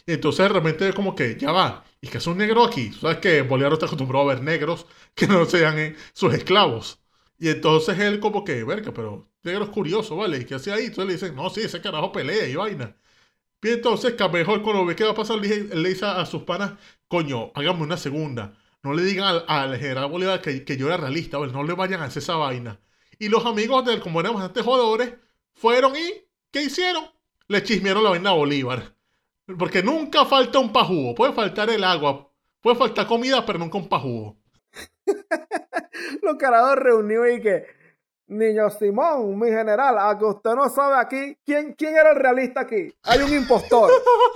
Y 0.06 0.14
entonces 0.14 0.48
de 0.48 0.50
repente 0.50 0.94
como 0.94 1.16
que 1.16 1.38
ya 1.38 1.52
va, 1.52 1.84
y 2.02 2.08
que 2.10 2.18
es 2.20 2.28
un 2.28 2.38
negro 2.38 2.64
aquí. 2.64 2.92
Sabes 2.94 3.18
que 3.20 3.42
Bolívar 3.42 3.74
está 3.74 3.86
acostumbrado 3.88 4.30
a 4.30 4.34
ver 4.36 4.44
negros 4.44 4.86
que 5.16 5.28
no 5.28 5.46
sean 5.46 5.78
eh, 5.80 5.96
sus 6.14 6.34
esclavos. 6.34 7.00
Y 7.40 7.50
entonces 7.50 7.98
él 8.00 8.20
como 8.20 8.44
que, 8.44 8.64
verga, 8.64 8.94
pero 8.94 9.30
negro 9.44 9.66
es 9.66 9.70
curioso, 9.72 10.16
¿vale? 10.16 10.40
¿Y 10.40 10.46
qué 10.46 10.56
hace 10.56 10.72
ahí? 10.72 10.86
Entonces 10.86 11.06
le 11.08 11.14
dicen, 11.14 11.36
no, 11.36 11.50
sí, 11.50 11.62
ese 11.62 11.82
carajo 11.82 12.12
pelea 12.12 12.48
y 12.48 12.56
vaina. 12.56 12.96
Y 13.62 13.70
entonces 13.70 14.14
Camejo 14.16 14.62
cuando 14.64 14.86
ve 14.86 14.96
que 14.96 15.04
va 15.04 15.12
a 15.12 15.16
pasar, 15.16 15.40
le, 15.40 15.64
le 15.66 15.90
dice 15.90 16.06
a 16.06 16.26
sus 16.26 16.44
panas, 16.44 16.74
coño, 17.08 17.52
hágame 17.56 17.84
una 17.84 17.98
segunda. 17.98 18.58
No 18.84 18.94
le 18.94 19.04
digan 19.04 19.26
al, 19.28 19.46
al 19.48 19.78
general 19.78 20.10
Bolívar 20.12 20.42
que, 20.42 20.64
que 20.66 20.78
yo 20.78 20.88
era 20.88 20.98
realista, 20.98 21.38
¿vale? 21.38 21.52
no 21.54 21.64
le 21.64 21.74
vayan 21.74 22.02
a 22.02 22.06
hacer 22.06 22.24
esa 22.24 22.36
vaina. 22.36 22.80
Y 23.20 23.30
los 23.30 23.46
amigos 23.46 23.86
de 23.86 23.96
él, 23.96 24.02
como 24.02 24.20
eran 24.22 24.34
bastante 24.36 24.62
jugadores, 24.62 25.16
fueron 25.56 25.96
y, 25.96 26.26
¿qué 26.52 26.64
hicieron? 26.64 27.06
Le 27.48 27.64
chismearon 27.64 28.04
la 28.04 28.12
vaina 28.12 28.30
a 28.32 28.34
Bolívar. 28.34 28.96
Porque 29.56 29.82
nunca 29.82 30.26
falta 30.26 30.60
un 30.60 30.72
pajugo. 30.72 31.16
Puede 31.16 31.34
faltar 31.34 31.70
el 31.70 31.84
agua, 31.84 32.30
puede 32.62 32.76
faltar 32.76 33.08
comida, 33.08 33.46
pero 33.46 33.60
nunca 33.60 33.78
un 33.78 33.88
pajugo. 33.88 34.38
Los 36.22 36.36
carajos 36.36 36.76
reunidos 36.76 37.28
y 37.34 37.42
que, 37.42 37.66
niño 38.28 38.70
Simón, 38.70 39.40
mi 39.40 39.48
general, 39.48 39.98
a 40.00 40.18
que 40.18 40.26
usted 40.26 40.54
no 40.54 40.70
sabe 40.70 40.98
aquí, 40.98 41.38
¿quién, 41.46 41.74
quién 41.74 41.96
era 41.96 42.12
el 42.12 42.18
realista 42.18 42.62
aquí? 42.62 42.94
Hay 43.04 43.22
un 43.22 43.34
impostor. 43.34 43.90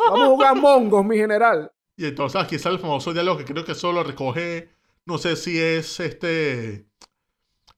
Vamos 0.10 0.22
a 0.22 0.28
jugar 0.28 0.56
mongos, 0.56 1.06
mi 1.06 1.18
general. 1.18 1.72
Y 1.98 2.06
entonces 2.06 2.42
aquí 2.42 2.58
sale 2.58 2.76
el 2.76 2.82
famoso 2.82 3.12
diálogo 3.12 3.38
que 3.38 3.46
creo 3.46 3.66
que 3.66 3.76
solo 3.76 4.04
recoge, 4.04 4.70
no 5.06 5.18
sé 5.18 5.36
si 5.36 5.60
es 5.60 6.00
este, 6.00 6.88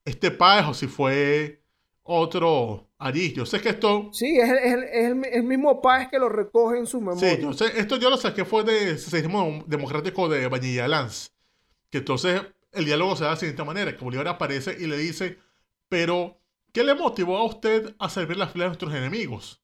este 0.05 0.31
Páez 0.31 0.67
o 0.67 0.73
si 0.73 0.87
fue 0.87 1.63
otro 2.03 2.87
allí. 3.05 3.33
Yo 3.33 3.45
sé 3.45 3.61
que 3.61 3.69
esto, 3.69 4.09
Sí, 4.13 4.37
es, 4.39 4.49
el- 4.49 4.57
es 4.57 4.73
el- 4.73 4.83
es 4.83 5.05
el, 5.11 5.25
el 5.25 5.43
mismo 5.43 5.81
Páez 5.81 6.09
que 6.09 6.19
lo 6.19 6.29
recoge 6.29 6.77
en 6.79 6.85
su 6.87 6.99
memoria. 7.01 7.35
sí, 7.35 7.41
yo 7.41 7.53
sé, 7.53 7.65
esto 7.79 7.97
yo 7.97 8.09
lo 8.09 8.17
saqué 8.17 8.45
fue 8.45 8.63
de 8.63 8.97
Socialismo 8.97 9.63
Democrático 9.67 10.27
de 10.29 10.47
Vanilla 10.47 10.87
Lanz. 10.87 11.31
Que 11.89 11.99
entonces 11.99 12.41
el 12.71 12.85
diálogo 12.85 13.15
se 13.15 13.23
da 13.23 13.29
de 13.29 13.35
la 13.35 13.39
siguiente 13.39 13.63
manera, 13.63 13.95
que 13.95 14.03
Bolívar 14.03 14.27
aparece 14.27 14.75
y 14.79 14.87
le 14.87 14.97
dice, 14.97 15.37
pero, 15.89 16.39
¿qué 16.71 16.83
le 16.83 16.95
motivó 16.95 17.37
a 17.37 17.43
usted 17.45 17.95
a 17.99 18.09
servir 18.09 18.37
las 18.37 18.51
filas 18.51 18.65
de 18.65 18.69
nuestros 18.69 18.93
enemigos? 18.95 19.61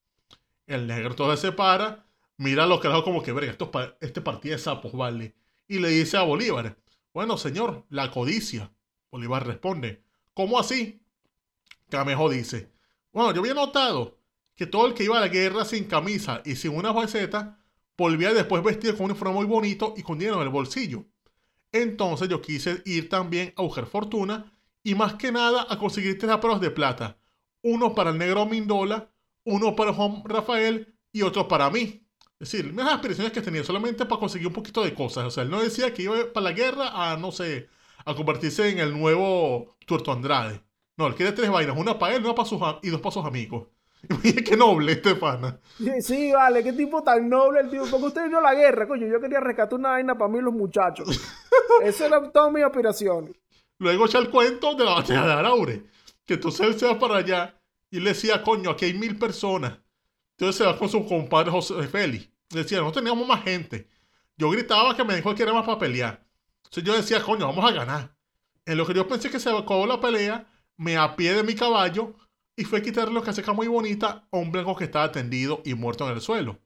El 0.67 0.85
negro 0.85 1.09
entonces 1.09 1.39
se 1.39 1.51
para, 1.51 2.05
mira 2.37 2.65
a 2.65 2.67
los 2.67 2.79
carajos 2.81 3.03
como 3.03 3.23
que, 3.23 3.31
verga, 3.31 3.51
esto 3.51 3.71
este 4.01 4.21
partido 4.21 4.55
de 4.55 4.61
sapos, 4.61 4.93
vale. 4.93 5.33
Y 5.67 5.79
le 5.79 5.89
dice 5.89 6.17
a 6.17 6.21
Bolívar, 6.21 6.77
bueno, 7.13 7.37
señor, 7.37 7.85
la 7.89 8.11
codicia. 8.11 8.71
Bolívar 9.11 9.47
responde, 9.47 10.03
¿cómo 10.35 10.59
así? 10.59 11.01
Camejo 11.89 12.29
dice, 12.29 12.69
bueno, 13.11 13.33
yo 13.33 13.41
había 13.41 13.53
notado 13.53 14.17
que 14.55 14.67
todo 14.67 14.87
el 14.87 14.93
que 14.93 15.05
iba 15.05 15.17
a 15.17 15.21
la 15.21 15.29
guerra 15.29 15.65
sin 15.65 15.85
camisa 15.85 16.41
y 16.45 16.55
sin 16.55 16.75
una 16.75 16.91
jueceta, 16.91 17.59
volvía 17.97 18.33
después 18.33 18.63
vestido 18.63 18.93
con 18.93 19.05
un 19.05 19.11
uniforme 19.11 19.35
muy 19.35 19.45
bonito 19.45 19.93
y 19.95 20.03
con 20.03 20.19
dinero 20.19 20.37
en 20.37 20.43
el 20.43 20.49
bolsillo. 20.49 21.05
Entonces 21.71 22.27
yo 22.29 22.41
quise 22.41 22.81
ir 22.85 23.09
también 23.09 23.53
a 23.55 23.61
buscar 23.61 23.85
fortuna 23.85 24.51
y 24.83 24.95
más 24.95 25.15
que 25.15 25.31
nada 25.31 25.65
a 25.69 25.77
conseguir 25.77 26.17
tres 26.17 26.31
aperos 26.31 26.59
de 26.61 26.71
plata. 26.71 27.17
Uno 27.61 27.93
para 27.93 28.09
el 28.09 28.17
negro 28.17 28.45
Mindola, 28.45 29.09
uno 29.43 29.75
para 29.75 29.93
Juan 29.93 30.23
Rafael 30.25 30.93
y 31.11 31.21
otro 31.21 31.47
para 31.47 31.69
mí. 31.69 32.05
Es 32.39 32.51
decir, 32.51 32.73
las 32.73 32.93
aspiraciones 32.93 33.33
que 33.33 33.41
tenía 33.41 33.63
solamente 33.63 34.05
para 34.05 34.19
conseguir 34.19 34.47
un 34.47 34.53
poquito 34.53 34.83
de 34.83 34.93
cosas. 34.93 35.25
O 35.25 35.31
sea, 35.31 35.43
él 35.43 35.49
no 35.49 35.61
decía 35.61 35.93
que 35.93 36.03
iba 36.03 36.15
para 36.33 36.45
la 36.45 36.51
guerra 36.53 37.11
a, 37.11 37.17
no 37.17 37.31
sé, 37.31 37.69
a 38.05 38.15
convertirse 38.15 38.69
en 38.69 38.79
el 38.79 38.97
nuevo 38.97 39.75
Tuerto 39.85 40.11
Andrade. 40.11 40.61
No, 40.99 41.07
él 41.07 41.15
quería 41.15 41.33
tres 41.33 41.49
vainas, 41.49 41.77
una 41.77 41.97
para 41.97 42.13
él 42.13 42.25
una 42.25 42.35
para 42.35 42.45
sus, 42.45 42.59
y 42.81 42.89
dos 42.89 42.99
para 42.99 43.13
sus 43.13 43.23
amigos. 43.25 43.69
Qué 44.45 44.57
noble 44.57 44.91
este 44.91 45.15
pana. 45.15 45.57
Sí, 45.77 46.01
sí, 46.01 46.31
vale, 46.33 46.61
qué 46.61 46.73
tipo 46.73 47.01
tan 47.01 47.29
noble 47.29 47.61
el 47.61 47.69
tipo. 47.69 47.85
Porque 47.89 48.07
usted 48.07 48.25
vino 48.25 48.39
a 48.39 48.41
la 48.41 48.53
guerra, 48.53 48.85
coño. 48.85 49.07
Yo 49.07 49.21
quería 49.21 49.39
rescatar 49.39 49.79
una 49.79 49.91
vaina 49.91 50.17
para 50.17 50.29
mí 50.29 50.39
y 50.39 50.41
los 50.41 50.53
muchachos. 50.53 51.07
Esa 51.83 52.07
era 52.07 52.29
toda 52.31 52.51
mi 52.51 52.61
aspiración. 52.61 53.33
Luego 53.77 54.07
echa 54.07 54.17
el 54.19 54.29
cuento 54.29 54.75
de 54.75 54.83
la 54.83 54.95
batalla 54.95 55.25
de 55.25 55.31
Araure. 55.31 55.83
Que 56.25 56.33
entonces 56.33 56.67
él 56.67 56.77
se 56.77 56.85
va 56.85 56.99
para 56.99 57.17
allá 57.17 57.57
y 57.89 58.01
le 58.01 58.09
decía, 58.09 58.43
coño, 58.43 58.71
aquí 58.71 58.83
hay 58.85 58.93
mil 58.93 59.17
personas. 59.17 59.79
Entonces 60.37 60.57
se 60.57 60.65
va 60.65 60.77
con 60.77 60.89
su 60.89 61.05
compadre 61.07 61.49
José 61.49 61.81
Félix. 61.87 62.29
Le 62.51 62.63
decía, 62.63 62.81
no 62.81 62.91
teníamos 62.91 63.25
más 63.25 63.43
gente. 63.43 63.87
Yo 64.35 64.49
gritaba 64.49 64.97
que 64.97 65.05
me 65.05 65.15
dijo 65.15 65.33
que 65.33 65.43
era 65.43 65.53
más 65.53 65.65
para 65.65 65.79
pelear. 65.79 66.25
Entonces 66.65 66.83
yo 66.83 66.93
decía, 66.93 67.21
coño, 67.23 67.47
vamos 67.47 67.63
a 67.63 67.73
ganar. 67.73 68.15
En 68.65 68.77
lo 68.77 68.85
que 68.85 68.93
yo 68.93 69.07
pensé 69.07 69.29
que 69.29 69.39
se 69.39 69.49
acabó 69.49 69.85
la 69.85 69.99
pelea, 69.99 70.45
me 70.79 70.95
apié 70.95 71.33
de 71.33 71.43
mi 71.43 71.55
caballo 71.55 72.15
y 72.55 72.63
fue 72.63 72.79
a 72.79 72.81
quitarle 72.81 73.13
la 73.13 73.21
caseca 73.21 73.51
muy 73.51 73.67
bonita 73.67 74.25
a 74.31 74.37
un 74.37 74.49
blanco 74.49 74.77
que 74.77 74.85
estaba 74.85 75.11
tendido 75.11 75.61
y 75.65 75.73
muerto 75.73 76.07
en 76.07 76.15
el 76.15 76.21
suelo. 76.21 76.57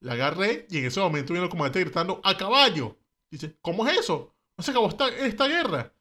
La 0.00 0.12
agarré 0.12 0.66
y 0.70 0.78
en 0.78 0.84
ese 0.84 1.00
momento 1.00 1.32
vino 1.32 1.44
el 1.44 1.50
comandante 1.50 1.80
gritando, 1.80 2.20
¡a 2.22 2.36
caballo! 2.36 2.98
Dice, 3.30 3.56
¿cómo 3.62 3.88
es 3.88 3.98
eso? 3.98 4.34
¿No 4.58 4.62
se 4.62 4.70
acabó 4.70 4.88
esta, 4.88 5.48
guerra? 5.48 5.94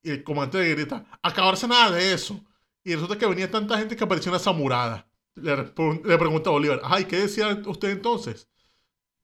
Y 0.00 0.10
el 0.10 0.22
comandante 0.22 0.74
grita, 0.74 1.04
acabarse 1.22 1.66
nada 1.66 1.90
de 1.90 2.12
eso. 2.12 2.40
Y 2.84 2.94
resulta 2.94 3.18
que 3.18 3.26
venía 3.26 3.50
tanta 3.50 3.78
gente 3.78 3.96
que 3.96 4.04
apareció 4.04 4.30
una 4.30 4.38
zamurada. 4.38 5.08
Le, 5.34 5.56
le 5.56 6.18
pregunta 6.18 6.50
a 6.50 6.52
Bolívar, 6.52 6.80
ay, 6.84 7.06
¿qué 7.06 7.16
decía 7.16 7.60
usted 7.66 7.90
entonces? 7.90 8.48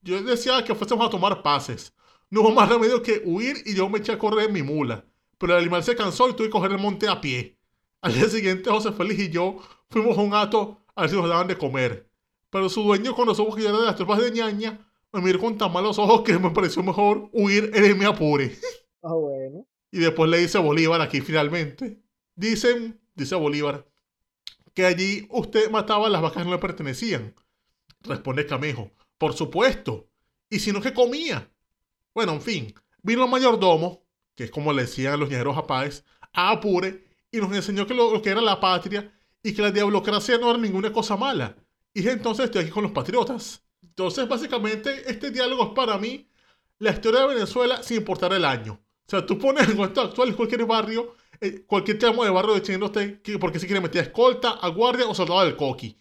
Yo 0.00 0.20
decía 0.20 0.64
que 0.64 0.74
fuésemos 0.74 1.06
a 1.06 1.10
tomar 1.10 1.42
pases. 1.42 1.94
No 2.28 2.40
hubo 2.40 2.50
más 2.50 2.68
remedio 2.68 3.02
que 3.02 3.22
huir 3.24 3.62
y 3.64 3.76
yo 3.76 3.88
me 3.88 4.00
eché 4.00 4.12
a 4.12 4.18
correr 4.18 4.48
en 4.48 4.52
mi 4.52 4.62
mula. 4.64 5.06
Pero 5.42 5.54
el 5.54 5.62
animal 5.62 5.82
se 5.82 5.96
cansó 5.96 6.28
y 6.28 6.34
tuve 6.34 6.46
que 6.46 6.52
coger 6.52 6.70
el 6.70 6.78
monte 6.78 7.08
a 7.08 7.20
pie. 7.20 7.58
Al 8.00 8.14
día 8.14 8.28
siguiente, 8.28 8.70
José 8.70 8.92
Félix 8.92 9.22
y 9.22 9.30
yo 9.30 9.58
fuimos 9.90 10.16
a 10.16 10.20
un 10.20 10.30
gato 10.30 10.84
a 10.94 11.00
ver 11.00 11.10
si 11.10 11.16
nos 11.16 11.28
daban 11.28 11.48
de 11.48 11.58
comer. 11.58 12.08
Pero 12.48 12.68
su 12.68 12.84
dueño, 12.84 13.12
los 13.26 13.40
ojos 13.40 13.56
que 13.56 13.62
yo 13.62 13.70
era 13.70 13.80
de 13.80 13.86
las 13.86 13.96
tropas 13.96 14.22
de 14.22 14.30
ñaña, 14.30 14.88
me 15.12 15.20
miró 15.20 15.40
con 15.40 15.58
tan 15.58 15.72
malos 15.72 15.98
ojos 15.98 16.22
que 16.22 16.38
me 16.38 16.50
pareció 16.50 16.84
mejor 16.84 17.28
huir 17.32 17.72
en 17.74 17.98
mi 17.98 18.04
apure. 18.04 18.56
Ah, 19.02 19.14
bueno. 19.14 19.66
Y 19.90 19.98
después 19.98 20.30
le 20.30 20.38
dice 20.38 20.58
Bolívar 20.58 21.00
aquí 21.00 21.20
finalmente. 21.20 22.00
Dicen, 22.36 23.00
dice 23.16 23.34
Bolívar, 23.34 23.84
que 24.74 24.86
allí 24.86 25.26
usted 25.28 25.72
mataba 25.72 26.06
a 26.06 26.10
las 26.10 26.22
vacas 26.22 26.44
que 26.44 26.48
no 26.48 26.54
le 26.54 26.60
pertenecían. 26.60 27.34
Responde 28.02 28.46
Camejo, 28.46 28.92
por 29.18 29.32
supuesto. 29.32 30.08
¿Y 30.48 30.60
si 30.60 30.70
no 30.70 30.80
que 30.80 30.94
comía? 30.94 31.50
Bueno, 32.14 32.34
en 32.34 32.42
fin, 32.42 32.74
vino 33.02 33.24
el 33.24 33.30
mayordomo, 33.30 34.01
que 34.34 34.44
es 34.44 34.50
como 34.50 34.72
le 34.72 34.82
decían 34.82 35.20
los 35.20 35.28
ñeros 35.30 35.56
a 35.56 35.66
Páez, 35.66 36.04
a 36.32 36.50
Apure, 36.52 37.04
y 37.30 37.38
nos 37.38 37.52
enseñó 37.54 37.86
que 37.86 37.94
lo, 37.94 38.12
lo 38.12 38.22
que 38.22 38.30
era 38.30 38.40
la 38.40 38.60
patria 38.60 39.12
y 39.42 39.54
que 39.54 39.62
la 39.62 39.70
diablocracia 39.70 40.38
no 40.38 40.50
era 40.50 40.58
ninguna 40.58 40.92
cosa 40.92 41.16
mala. 41.16 41.56
Y 41.94 42.06
entonces 42.08 42.46
estoy 42.46 42.62
aquí 42.62 42.70
con 42.70 42.82
los 42.84 42.92
patriotas. 42.92 43.62
Entonces, 43.82 44.28
básicamente, 44.28 45.10
este 45.10 45.30
diálogo 45.30 45.64
es 45.64 45.70
para 45.74 45.98
mí 45.98 46.28
la 46.78 46.90
historia 46.92 47.20
de 47.22 47.34
Venezuela 47.34 47.82
sin 47.82 47.98
importar 47.98 48.32
el 48.32 48.44
año. 48.44 48.74
O 49.06 49.10
sea, 49.10 49.26
tú 49.26 49.38
pones 49.38 49.68
en 49.68 49.76
contexto 49.76 50.00
actual 50.02 50.34
cualquier 50.36 50.64
barrio, 50.64 51.14
eh, 51.40 51.64
cualquier 51.66 51.98
tramo 51.98 52.24
de 52.24 52.30
barrio 52.30 52.54
diciéndote 52.54 53.20
que 53.20 53.38
porque 53.38 53.58
si 53.58 53.66
quiere 53.66 53.80
meter 53.80 54.00
a 54.00 54.04
escolta, 54.04 54.50
a 54.52 54.68
guardia 54.68 55.06
o 55.06 55.14
soldado 55.14 55.44
del 55.44 55.56
coqui. 55.56 55.96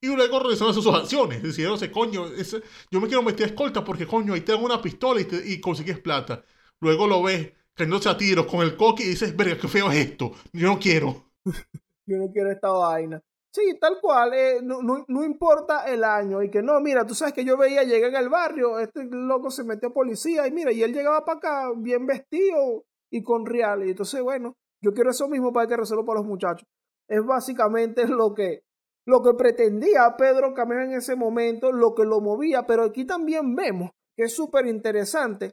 Y 0.00 0.08
luego 0.08 0.40
realizando 0.40 0.72
sus 0.74 0.86
acciones. 0.88 1.42
Sé, 1.54 1.90
coño, 1.92 2.26
ese- 2.26 2.62
yo 2.90 3.00
me 3.00 3.06
quiero 3.08 3.22
meter 3.22 3.44
a 3.44 3.48
escolta 3.50 3.84
porque, 3.84 4.06
coño, 4.06 4.34
ahí 4.34 4.40
tengo 4.42 4.64
una 4.64 4.82
pistola 4.82 5.20
y, 5.20 5.24
te- 5.24 5.48
y 5.52 5.60
consigues 5.60 5.98
plata. 6.00 6.44
Luego 6.82 7.06
lo 7.06 7.22
ves 7.22 7.52
cayéndose 7.74 8.08
a 8.08 8.16
tiros 8.18 8.46
con 8.46 8.60
el 8.60 8.76
coqui 8.76 9.04
y 9.04 9.08
dices, 9.10 9.36
verga, 9.36 9.56
qué 9.58 9.68
feo 9.68 9.90
es 9.90 9.98
esto. 9.98 10.32
Yo 10.52 10.66
no 10.66 10.78
quiero. 10.78 11.32
Yo 12.06 12.16
no 12.18 12.30
quiero 12.32 12.50
esta 12.50 12.70
vaina. 12.70 13.22
Sí, 13.54 13.78
tal 13.80 13.98
cual, 14.00 14.32
eh, 14.34 14.60
no, 14.62 14.82
no- 14.82 15.04
no 15.06 15.24
importa 15.24 15.84
el 15.90 16.02
año 16.04 16.42
y 16.42 16.50
que 16.50 16.62
no, 16.62 16.80
mira, 16.80 17.06
tú 17.06 17.14
sabes 17.14 17.34
que 17.34 17.44
yo 17.44 17.56
veía 17.56 17.82
llegar 17.84 18.10
en 18.10 18.16
el 18.16 18.28
barrio, 18.30 18.78
este 18.80 19.04
loco 19.10 19.50
se 19.50 19.62
metió 19.62 19.90
a 19.90 19.92
policía 19.92 20.46
y 20.46 20.50
mira, 20.52 20.72
y 20.72 20.82
él 20.82 20.92
llegaba 20.94 21.24
para 21.24 21.38
acá 21.38 21.72
bien 21.76 22.06
vestido 22.06 22.84
y 23.10 23.22
con 23.22 23.44
real, 23.46 23.86
y 23.86 23.90
entonces 23.90 24.22
bueno, 24.22 24.56
yo 24.82 24.92
quiero 24.94 25.10
eso 25.10 25.28
mismo 25.28 25.52
para 25.52 25.68
que 25.68 25.76
resuelva 25.76 26.04
para 26.06 26.20
los 26.20 26.26
muchachos. 26.28 26.66
Es 27.08 27.22
básicamente 27.24 28.08
lo 28.08 28.32
que, 28.34 28.62
lo 29.06 29.22
que 29.22 29.34
pretendía 29.34 30.16
Pedro 30.16 30.54
Camejo 30.54 30.80
en 30.80 30.94
ese 30.94 31.14
momento, 31.14 31.72
lo 31.72 31.94
que 31.94 32.04
lo 32.04 32.20
movía, 32.22 32.66
pero 32.66 32.84
aquí 32.84 33.04
también 33.04 33.54
vemos 33.54 33.90
que 34.16 34.24
es 34.24 34.34
súper 34.34 34.66
interesante 34.66 35.52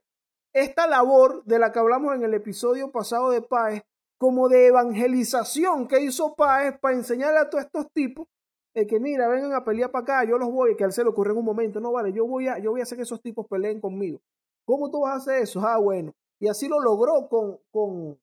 esta 0.54 0.88
labor 0.88 1.44
de 1.46 1.60
la 1.60 1.72
que 1.72 1.80
hablamos 1.80 2.16
en 2.16 2.24
el 2.24 2.34
episodio 2.34 2.92
pasado 2.92 3.30
de 3.32 3.42
Páez, 3.42 3.84
como 4.18 4.50
de 4.50 4.68
evangelización 4.68 5.88
que 5.88 6.02
hizo 6.02 6.36
Páez 6.36 6.78
para 6.80 6.96
enseñarle 6.96 7.40
a 7.40 7.50
todos 7.50 7.66
estos 7.66 7.92
tipos 7.94 8.28
eh, 8.76 8.86
que 8.86 9.00
mira, 9.00 9.28
vengan 9.28 9.54
a 9.54 9.64
pelear 9.64 9.92
para 9.92 10.04
acá, 10.04 10.24
yo 10.30 10.38
los 10.38 10.52
voy, 10.52 10.76
que 10.76 10.84
a 10.84 10.88
él 10.88 10.94
se 10.94 11.04
le 11.04 11.10
ocurre 11.10 11.32
en 11.32 11.40
un 11.40 11.46
momento, 11.46 11.80
no 11.80 11.92
vale, 11.92 12.14
yo 12.14 12.28
voy 12.28 12.48
a, 12.48 12.60
yo 12.60 12.72
voy 12.72 12.82
a 12.82 12.84
hacer 12.84 12.98
que 12.98 13.04
esos 13.04 13.22
tipos 13.22 13.48
peleen 13.48 13.82
conmigo. 13.82 14.22
¿Cómo 14.66 14.92
tú 14.92 15.02
vas 15.02 15.14
a 15.14 15.18
hacer 15.18 15.42
eso? 15.42 15.62
Ah, 15.62 15.78
bueno. 15.78 16.14
Y 16.40 16.48
así 16.48 16.68
lo 16.68 16.80
logró 16.80 17.28
con, 17.28 17.58
con 17.72 18.20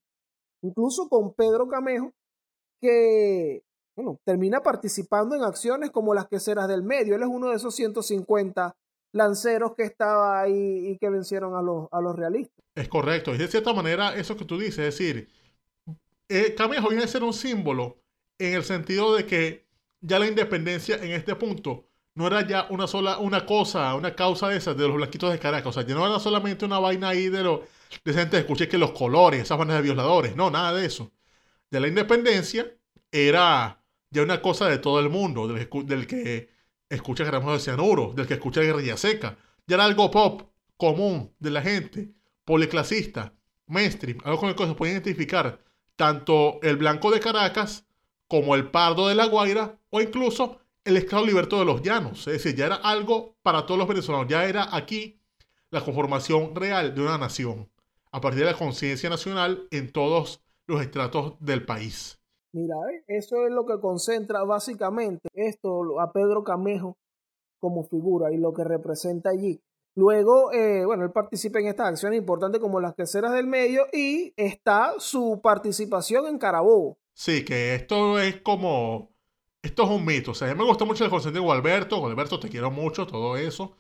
incluso 0.63 1.09
con 1.09 1.35
Pedro 1.35 1.67
Camejo, 1.69 2.13
que 2.81 3.65
bueno, 3.97 4.21
termina 4.25 4.63
participando 4.63 5.35
en 5.35 5.43
acciones 5.43 5.91
como 5.91 6.15
las 6.15 6.29
queseras 6.29 6.69
del 6.69 6.83
medio. 6.83 7.17
Él 7.17 7.23
es 7.23 7.29
uno 7.29 7.51
de 7.51 7.57
esos 7.57 7.75
150 7.75 8.77
lanceros 9.13 9.75
que 9.77 9.85
estaba 9.85 10.41
ahí 10.41 10.89
y 10.91 10.99
que 10.99 11.11
vencieron 11.11 11.55
a 11.55 11.63
los, 11.63 11.89
a 11.93 12.01
los 12.01 12.15
realistas. 12.17 12.65
Es 12.75 12.89
correcto. 12.89 13.35
Y 13.35 13.39
de 13.39 13.49
cierta 13.49 13.73
manera, 13.73 14.15
eso 14.17 14.37
que 14.37 14.45
tú 14.45 14.59
dices, 14.59 14.79
es 14.79 14.99
decir, 14.99 15.29
eh, 16.29 16.55
Camejo 16.55 16.89
viene 16.89 17.05
a 17.05 17.09
ser 17.09 17.23
un 17.23 17.33
símbolo 17.33 18.03
en 18.39 18.55
el 18.55 18.65
sentido 18.65 19.15
de 19.15 19.27
que 19.27 19.67
ya 20.01 20.19
la 20.19 20.27
independencia 20.27 20.97
en 20.97 21.13
este 21.13 21.35
punto 21.37 21.89
no 22.15 22.27
era 22.27 22.47
ya 22.47 22.67
una 22.71 22.87
sola, 22.87 23.19
una 23.19 23.45
cosa, 23.47 23.95
una 23.95 24.15
causa 24.15 24.49
de 24.49 24.57
esas, 24.57 24.77
de 24.77 24.87
los 24.87 24.97
blanquitos 24.97 25.33
de 25.33 25.39
Caracas. 25.39 25.69
O 25.69 25.73
sea, 25.73 25.87
ya 25.87 25.95
no 25.95 26.07
era 26.07 26.19
solamente 26.19 26.65
una 26.65 26.79
vaina 26.79 27.11
ahí 27.11 27.29
de 27.29 27.43
los 27.43 27.61
de 28.05 28.13
gente 28.13 28.39
escuché 28.39 28.69
que 28.69 28.79
los 28.79 28.93
colores, 28.93 29.43
esas 29.43 29.59
vainas 29.59 29.77
de 29.77 29.83
violadores. 29.83 30.35
No, 30.37 30.51
nada 30.51 30.73
de 30.75 30.87
eso. 30.87 31.13
Ya 31.71 31.81
la 31.81 31.89
independencia 31.89 32.67
era 33.11 33.83
ya 34.11 34.23
una 34.23 34.43
cosa 34.43 34.69
de 34.69 34.79
todo 34.79 35.01
el 35.01 35.11
mundo, 35.11 35.47
del, 35.49 35.69
del 35.87 36.07
que 36.07 36.51
escucha 36.89 37.25
gramos 37.25 37.53
de 37.53 37.61
cianuro, 37.61 38.13
del 38.15 38.27
que 38.27 38.35
escucha 38.35 38.61
guerrilla 38.61 38.97
seca. 38.97 39.37
Ya 39.67 39.77
era 39.77 39.85
algo 39.85 40.11
pop, 40.11 40.43
común, 40.77 41.33
de 41.39 41.51
la 41.51 41.63
gente, 41.63 42.13
policlasista, 42.45 43.33
mainstream, 43.67 44.19
algo 44.25 44.39
con 44.39 44.49
el 44.49 44.55
que 44.55 44.67
se 44.67 44.75
puede 44.75 44.93
identificar 44.93 45.61
tanto 45.97 46.61
el 46.63 46.77
blanco 46.77 47.11
de 47.11 47.21
Caracas 47.21 47.85
como 48.29 48.55
el 48.55 48.71
pardo 48.71 49.09
de 49.09 49.15
La 49.15 49.27
Guaira 49.27 49.79
o 49.91 50.01
incluso 50.01 50.61
el 50.85 50.97
esclavo 50.97 51.27
liberto 51.27 51.59
de 51.59 51.65
los 51.65 51.83
llanos. 51.83 52.27
Es 52.27 52.35
decir, 52.35 52.55
ya 52.55 52.67
era 52.67 52.77
algo 52.77 53.37
para 53.43 53.67
todos 53.67 53.79
los 53.79 53.89
venezolanos, 53.89 54.29
ya 54.29 54.45
era 54.45 54.75
aquí 54.75 55.21
la 55.71 55.81
conformación 55.81 56.55
real 56.55 56.95
de 56.95 57.03
una 57.03 57.19
nación, 57.19 57.69
a 58.13 58.21
partir 58.21 58.41
de 58.41 58.53
la 58.53 58.59
conciencia 58.59 59.11
nacional 59.11 59.67
en 59.71 59.91
todos 59.91 60.43
los 60.67 60.81
estratos 60.81 61.35
del 61.41 61.65
país. 61.65 62.21
Mira, 62.53 62.77
eso 63.07 63.47
es 63.47 63.53
lo 63.53 63.67
que 63.67 63.81
concentra 63.81 64.45
básicamente 64.45 65.29
esto 65.35 66.01
a 66.01 66.13
Pedro 66.13 66.43
Camejo 66.43 66.97
como 67.59 67.85
figura 67.85 68.33
y 68.33 68.39
lo 68.39 68.53
que 68.53 68.65
representa 68.65 69.31
allí. 69.31 69.61
Luego, 69.95 70.53
eh, 70.53 70.85
bueno, 70.85 71.05
él 71.05 71.11
participa 71.11 71.59
en 71.59 71.69
estas 71.69 71.89
acciones 71.89 72.19
importantes 72.19 72.61
como 72.61 72.81
las 72.81 72.95
queseras 72.95 73.33
del 73.33 73.47
medio 73.47 73.87
y 73.93 74.35
está 74.37 74.93
su 74.99 75.41
participación 75.43 76.27
en 76.27 76.39
Carabobo. 76.39 76.99
Sí, 77.15 77.45
que 77.47 77.75
esto 77.75 78.19
es 78.19 78.43
como. 78.43 79.11
Esto 79.63 79.85
es 79.85 79.91
un 79.91 80.05
mito. 80.05 80.33
O 80.33 80.35
sea, 80.35 80.51
a 80.51 80.55
mí 80.55 80.59
me 80.59 80.67
gustó 80.67 80.85
mucho 80.85 81.03
el 81.03 81.11
concepto 81.11 81.39
de 81.39 81.45
Gualberto. 81.45 81.99
Gualberto, 81.99 82.39
te 82.39 82.51
quiero 82.51 82.71
mucho, 82.71 83.07
todo 83.07 83.39
eso. 83.39 83.75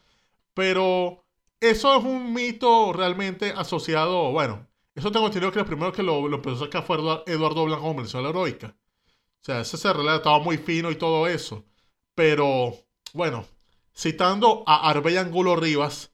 Pero 0.55 1.23
eso 1.61 1.97
es 1.99 2.05
un 2.05 2.33
mito 2.33 2.95
realmente 2.95 3.53
asociado. 3.55 4.33
Bueno, 4.33 4.67
eso 4.97 5.13
tengo 5.13 5.27
entendido 5.27 5.53
que 5.53 5.61
el 5.61 5.67
primero 5.67 5.93
que 5.93 6.03
lo, 6.03 6.27
lo 6.27 6.37
empezó 6.37 6.57
a 6.57 6.67
sacar 6.67 6.83
fue 6.83 6.97
Eduardo, 7.27 7.67
Blanco 7.67 7.85
con 7.85 7.97
Venezuela 7.97 8.31
Heroica. 8.31 8.75
O 9.43 9.45
sea, 9.45 9.61
ese 9.61 9.77
se 9.77 9.93
relataba 9.93 10.39
muy 10.39 10.57
fino 10.57 10.91
y 10.91 10.97
todo 10.97 11.27
eso. 11.27 11.67
Pero, 12.15 12.75
bueno, 13.13 13.47
citando 13.95 14.65
a 14.67 14.89
Arbey 14.89 15.19
Angulo 15.19 15.55
Rivas, 15.55 16.13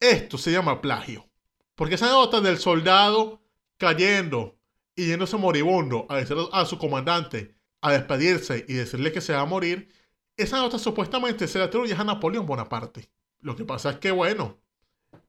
esto 0.00 0.36
se 0.36 0.50
llama 0.50 0.80
plagio. 0.80 1.28
Porque 1.76 1.94
esa 1.94 2.08
nota 2.08 2.40
del 2.40 2.58
soldado 2.58 3.40
cayendo 3.78 4.58
y 4.96 5.06
yéndose 5.06 5.36
moribundo 5.36 6.06
a 6.08 6.16
decir 6.16 6.36
a 6.52 6.64
su 6.66 6.76
comandante 6.76 7.54
a 7.80 7.92
despedirse 7.92 8.64
y 8.66 8.74
decirle 8.74 9.12
que 9.12 9.20
se 9.20 9.32
va 9.32 9.42
a 9.42 9.46
morir, 9.46 9.88
esa 10.36 10.58
nota 10.58 10.78
supuestamente 10.78 11.46
se 11.46 11.60
la 11.60 11.66
atribuye 11.66 11.94
a 11.94 12.02
Napoleón 12.02 12.46
Bonaparte. 12.46 13.10
Lo 13.40 13.54
que 13.54 13.64
pasa 13.64 13.90
es 13.90 13.98
que, 13.98 14.10
bueno, 14.10 14.58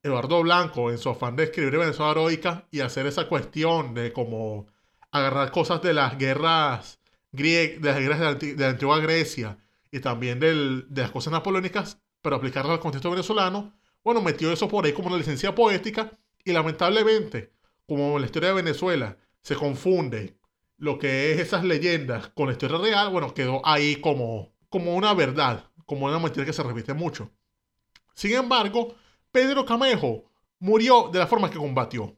Eduardo 0.03 0.41
Blanco, 0.41 0.91
en 0.91 0.97
su 0.97 1.09
afán 1.09 1.35
de 1.35 1.45
escribir 1.45 1.77
Venezuela 1.77 2.11
heroica 2.11 2.67
y 2.71 2.81
hacer 2.81 3.05
esa 3.07 3.27
cuestión 3.27 3.93
de 3.93 4.13
como 4.13 4.67
agarrar 5.11 5.51
cosas 5.51 5.81
de 5.81 5.93
las 5.93 6.17
guerras 6.17 6.99
griegas, 7.31 7.81
de 7.81 7.89
las 7.89 7.99
guerras 7.99 8.39
de 8.39 8.55
la, 8.55 8.69
antigua 8.69 8.99
Grecia 8.99 9.57
y 9.91 9.99
también 9.99 10.39
de 10.39 11.01
las 11.01 11.11
cosas 11.11 11.31
napoleónicas, 11.31 11.99
pero 12.21 12.35
aplicarlas 12.35 12.73
al 12.73 12.79
contexto 12.79 13.09
venezolano, 13.09 13.73
bueno, 14.03 14.21
metió 14.21 14.51
eso 14.51 14.67
por 14.67 14.85
ahí 14.85 14.93
como 14.93 15.07
una 15.07 15.17
licencia 15.17 15.55
poética 15.55 16.11
y 16.43 16.51
lamentablemente, 16.51 17.53
como 17.87 18.15
en 18.15 18.21
la 18.21 18.25
historia 18.27 18.49
de 18.49 18.55
Venezuela 18.55 19.17
se 19.41 19.55
confunde 19.55 20.37
lo 20.77 20.99
que 20.99 21.31
es 21.31 21.39
esas 21.39 21.63
leyendas 21.63 22.29
con 22.29 22.47
la 22.47 22.53
historia 22.53 22.77
real, 22.77 23.09
bueno, 23.09 23.33
quedó 23.33 23.65
ahí 23.65 23.97
como, 23.97 24.53
como 24.69 24.95
una 24.95 25.13
verdad, 25.13 25.71
como 25.85 26.05
una 26.07 26.19
mentira 26.19 26.45
que 26.45 26.53
se 26.53 26.63
repite 26.63 26.93
mucho. 26.93 27.31
Sin 28.13 28.33
embargo, 28.33 28.95
Pedro 29.35 29.65
Camejo 29.65 30.23
murió 30.59 31.09
de 31.11 31.19
la 31.19 31.27
forma 31.27 31.49
que 31.49 31.57
combatió. 31.57 32.15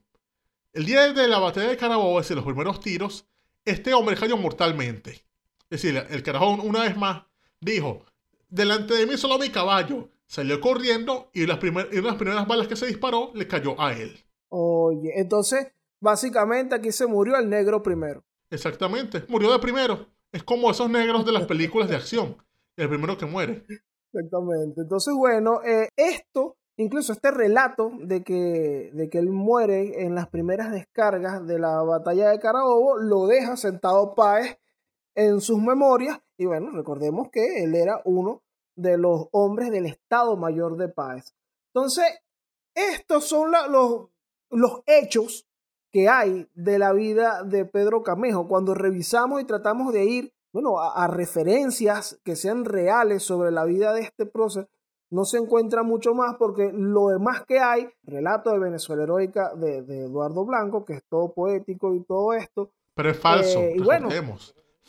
El 0.71 0.85
día 0.85 1.11
de 1.11 1.27
la 1.27 1.39
batalla 1.39 1.67
de 1.69 1.75
Carabobo, 1.75 2.19
es 2.19 2.25
decir, 2.25 2.35
los 2.35 2.45
primeros 2.45 2.79
tiros, 2.79 3.25
este 3.65 3.91
hombre 3.95 4.15
cayó 4.15 4.37
mortalmente. 4.37 5.25
Es 5.67 5.81
decir, 5.81 5.97
el 6.11 6.21
carajo 6.21 6.51
una 6.63 6.83
vez 6.83 6.95
más 6.95 7.23
dijo, 7.59 8.05
delante 8.49 8.93
de 8.93 9.07
mí 9.07 9.17
solo 9.17 9.39
mi 9.39 9.49
caballo. 9.49 10.09
Salió 10.27 10.61
corriendo 10.61 11.31
y, 11.33 11.47
las 11.47 11.57
primer- 11.57 11.87
y 11.91 11.95
una 11.97 12.01
de 12.03 12.07
las 12.09 12.17
primeras 12.17 12.47
balas 12.47 12.67
que 12.67 12.75
se 12.75 12.85
disparó 12.85 13.31
le 13.33 13.47
cayó 13.47 13.81
a 13.81 13.93
él. 13.93 14.15
Oye, 14.49 15.13
entonces, 15.15 15.71
básicamente 15.99 16.75
aquí 16.75 16.91
se 16.91 17.07
murió 17.07 17.35
el 17.37 17.49
negro 17.49 17.81
primero. 17.81 18.23
Exactamente, 18.51 19.23
murió 19.27 19.51
de 19.51 19.57
primero. 19.57 20.05
Es 20.31 20.43
como 20.43 20.69
esos 20.69 20.87
negros 20.87 21.25
de 21.25 21.31
las 21.31 21.45
películas 21.47 21.89
de 21.89 21.95
acción. 21.95 22.37
El 22.75 22.89
primero 22.89 23.17
que 23.17 23.25
muere. 23.25 23.65
Exactamente. 24.13 24.81
Entonces, 24.81 25.13
bueno, 25.17 25.61
eh, 25.63 25.89
esto, 25.95 26.56
incluso 26.77 27.13
este 27.13 27.31
relato 27.31 27.91
de 27.99 28.23
que, 28.23 28.91
de 28.93 29.09
que 29.09 29.19
él 29.19 29.29
muere 29.29 30.03
en 30.03 30.15
las 30.15 30.27
primeras 30.29 30.71
descargas 30.71 31.45
de 31.45 31.59
la 31.59 31.81
batalla 31.83 32.29
de 32.29 32.39
Carabobo, 32.39 32.97
lo 32.97 33.27
deja 33.27 33.57
sentado 33.57 34.15
Páez 34.15 34.57
en 35.15 35.41
sus 35.41 35.59
memorias. 35.59 36.19
Y 36.37 36.45
bueno, 36.45 36.71
recordemos 36.71 37.29
que 37.31 37.63
él 37.63 37.75
era 37.75 38.01
uno 38.05 38.43
de 38.75 38.97
los 38.97 39.27
hombres 39.31 39.71
del 39.71 39.87
Estado 39.87 40.37
Mayor 40.37 40.77
de 40.77 40.87
Páez. 40.87 41.33
Entonces, 41.73 42.05
estos 42.75 43.25
son 43.25 43.51
los, 43.51 44.09
los 44.51 44.81
hechos 44.85 45.47
que 45.91 46.09
hay 46.09 46.47
de 46.53 46.77
la 46.77 46.93
vida 46.93 47.43
de 47.43 47.65
Pedro 47.65 48.03
Camejo. 48.03 48.47
Cuando 48.47 48.75
revisamos 48.75 49.41
y 49.41 49.45
tratamos 49.45 49.93
de 49.93 50.05
ir 50.05 50.33
bueno, 50.53 50.79
a, 50.79 51.07
referencias 51.07 52.19
que 52.23 52.35
sean 52.35 52.65
reales 52.65 53.23
sobre 53.23 53.51
la 53.51 53.65
vida 53.65 53.93
de 53.93 54.01
este 54.01 54.25
prócer, 54.25 54.69
no 55.09 55.25
se 55.25 55.37
encuentra 55.37 55.83
mucho 55.83 56.13
más 56.13 56.35
porque 56.37 56.71
lo 56.73 57.09
demás 57.09 57.43
que 57.45 57.59
hay, 57.59 57.87
relato 58.03 58.51
de 58.51 58.59
Venezuela 58.59 59.03
heroica 59.03 59.53
de, 59.55 59.77
Eduardo 59.77 60.45
Blanco, 60.45 60.85
que 60.85 60.93
es 60.93 61.03
todo 61.09 61.33
poético 61.33 61.93
y 61.93 62.03
todo 62.03 62.33
esto. 62.33 62.71
Pero 62.93 63.11
es 63.11 63.19
falso, 63.19 63.59
eh, 63.59 63.75
y 63.77 63.81
bueno, 63.81 64.09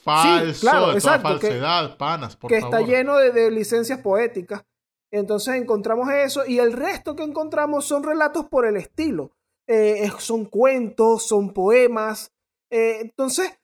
Falso, 0.02 0.60
claro, 0.60 0.92
exacto, 0.92 1.28
falsedad, 1.28 1.96
panas, 1.98 2.36
por 2.36 2.48
que 2.48 2.58
está 2.58 2.80
lleno 2.80 3.16
de, 3.16 3.50
licencias 3.50 4.00
poéticas. 4.00 4.64
Entonces 5.10 5.54
encontramos 5.54 6.08
eso 6.10 6.46
y 6.46 6.58
el 6.58 6.72
resto 6.72 7.16
que 7.16 7.24
encontramos 7.24 7.84
son 7.84 8.02
relatos 8.02 8.46
por 8.46 8.66
el 8.66 8.76
estilo. 8.76 9.32
Eh, 9.66 10.10
son 10.18 10.46
cuentos, 10.46 11.26
son 11.26 11.52
poemas. 11.52 12.32
Eh, 12.70 12.98
entonces, 13.00 13.58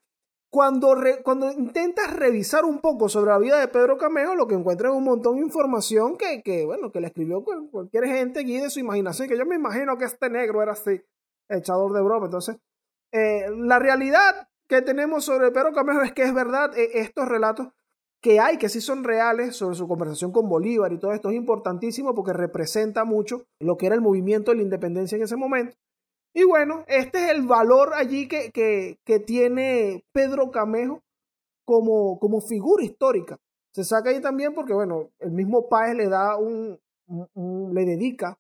cuando, 0.55 0.95
cuando 1.25 1.51
intentas 1.51 2.15
revisar 2.15 2.65
un 2.65 2.79
poco 2.79 3.09
sobre 3.09 3.33
la 3.33 3.39
vida 3.39 3.59
de 3.59 3.67
Pedro 3.67 3.99
Camejo, 3.99 4.37
lo 4.37 4.47
que 4.47 4.55
encuentras 4.55 4.93
es 4.93 4.97
un 4.97 5.03
montón 5.03 5.35
de 5.35 5.43
información 5.43 6.17
que, 6.17 6.45
que 6.45 6.65
bueno, 6.65 6.93
que 6.93 7.01
le 7.01 7.09
escribió 7.09 7.43
cualquier 7.73 8.05
gente 8.05 8.39
allí 8.39 8.61
de 8.61 8.71
su 8.71 8.79
imaginación, 8.79 9.29
que 9.29 9.37
yo 9.37 9.45
me 9.47 9.57
imagino 9.57 9.99
que 9.99 10.05
este 10.05 10.31
negro 10.31 10.63
era 10.63 10.71
así, 10.71 11.03
echador 11.49 11.93
de 11.93 12.03
broma. 12.03 12.27
Entonces, 12.27 12.57
eh, 13.11 13.47
la 13.51 13.81
realidad 13.81 14.49
que 14.69 14.81
tenemos 14.81 15.25
sobre 15.25 15.51
Pedro 15.51 15.73
Camejo 15.73 16.03
es 16.03 16.13
que 16.13 16.23
es 16.23 16.33
verdad, 16.33 16.71
estos 16.77 17.27
relatos 17.27 17.71
que 18.21 18.39
hay, 18.39 18.57
que 18.57 18.69
sí 18.69 18.81
son 18.81 19.03
reales, 19.03 19.57
sobre 19.57 19.75
su 19.75 19.89
conversación 19.89 20.31
con 20.31 20.49
Bolívar 20.49 20.93
y 20.93 21.01
todo 21.01 21.15
esto, 21.15 21.31
es 21.31 21.35
importantísimo 21.35 22.15
porque 22.15 22.33
representa 22.33 23.05
mucho 23.05 23.45
lo 23.59 23.77
que 23.77 23.87
era 23.87 23.97
el 23.97 24.03
movimiento 24.03 24.53
de 24.53 24.59
la 24.59 24.63
independencia 24.63 25.17
en 25.17 25.25
ese 25.25 25.35
momento. 25.35 25.77
Y 26.35 26.43
bueno, 26.43 26.85
este 26.89 27.27
es 27.27 27.31
el 27.31 27.43
valor 27.43 27.95
allí 27.95 28.27
que, 28.27 28.51
que, 28.53 29.21
tiene 29.21 30.05
Pedro 30.13 30.51
Camejo 30.51 31.01
como, 31.65 32.19
como 32.19 32.41
figura 32.41 32.85
histórica. 32.85 33.39
Se 33.73 33.85
saca 33.85 34.11
ahí 34.11 34.21
también 34.21 34.53
porque, 34.53 34.75
bueno, 34.75 35.11
el 35.21 35.31
mismo 35.31 35.69
Páez 35.69 35.97
le 35.97 36.09
da 36.09 36.37
un, 36.37 36.79
le 37.73 37.85
dedica 37.85 38.37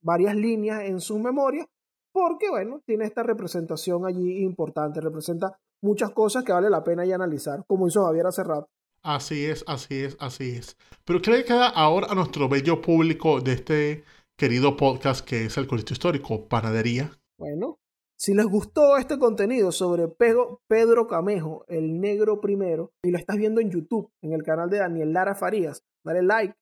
varias 0.00 0.34
líneas 0.34 0.84
en 0.84 1.00
su 1.00 1.18
memoria 1.18 1.66
porque, 2.12 2.48
bueno, 2.48 2.80
tiene 2.86 3.04
esta 3.04 3.22
representación 3.22 4.06
allí 4.06 4.42
importante, 4.42 5.00
representa 5.00 5.58
muchas 5.82 6.10
cosas 6.12 6.44
que 6.44 6.52
vale 6.52 6.70
la 6.70 6.82
pena 6.82 7.04
ya 7.04 7.16
analizar, 7.16 7.64
como 7.66 7.88
hizo 7.88 8.04
Javier 8.04 8.26
hace 8.26 8.44
rato. 8.44 8.68
Así 9.02 9.44
es, 9.44 9.64
así 9.66 10.04
es, 10.04 10.16
así 10.20 10.52
es. 10.52 10.76
Pero 11.04 11.20
¿qué 11.20 11.30
le 11.30 11.44
queda 11.44 11.68
ahora 11.68 12.06
a 12.10 12.14
nuestro 12.14 12.48
bello 12.48 12.80
público 12.80 13.40
de 13.40 13.52
este 13.52 14.04
querido 14.42 14.76
podcast 14.76 15.24
que 15.24 15.44
es 15.44 15.56
el 15.56 15.68
Colegio 15.68 15.92
Histórico, 15.92 16.48
Panadería. 16.48 17.12
Bueno, 17.38 17.78
si 18.18 18.34
les 18.34 18.44
gustó 18.44 18.96
este 18.96 19.16
contenido 19.16 19.70
sobre 19.70 20.08
Pedro, 20.08 21.06
Camejo, 21.06 21.64
el 21.68 22.00
negro 22.00 22.40
primero, 22.40 22.90
y 23.04 23.12
lo 23.12 23.18
estás 23.18 23.36
viendo 23.36 23.60
en 23.60 23.70
YouTube, 23.70 24.10
en 24.20 24.32
el 24.32 24.42
canal 24.42 24.68
de 24.68 24.78
Daniel 24.78 25.12
Lara 25.12 25.36
Farías, 25.36 25.84
dale 26.04 26.22
like. 26.22 26.56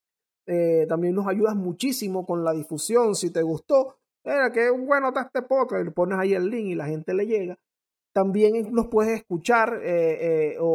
Eh, 0.46 0.84
también 0.90 1.14
nos 1.14 1.26
ayudas 1.26 1.56
muchísimo 1.56 2.26
con 2.26 2.44
la 2.44 2.52
difusión. 2.52 3.14
Si 3.14 3.32
te 3.32 3.40
gustó, 3.40 3.96
era 4.22 4.52
que 4.52 4.68
bueno 4.68 5.08
está 5.08 5.22
este 5.22 5.40
podcast, 5.40 5.82
le 5.82 5.90
pones 5.90 6.18
ahí 6.18 6.34
el 6.34 6.50
link 6.50 6.66
y 6.66 6.74
la 6.74 6.84
gente 6.84 7.14
le 7.14 7.24
llega. 7.24 7.58
También 8.12 8.74
nos 8.74 8.88
puedes 8.88 9.20
escuchar 9.20 9.80
eh, 9.82 10.50
eh, 10.52 10.56
o, 10.60 10.66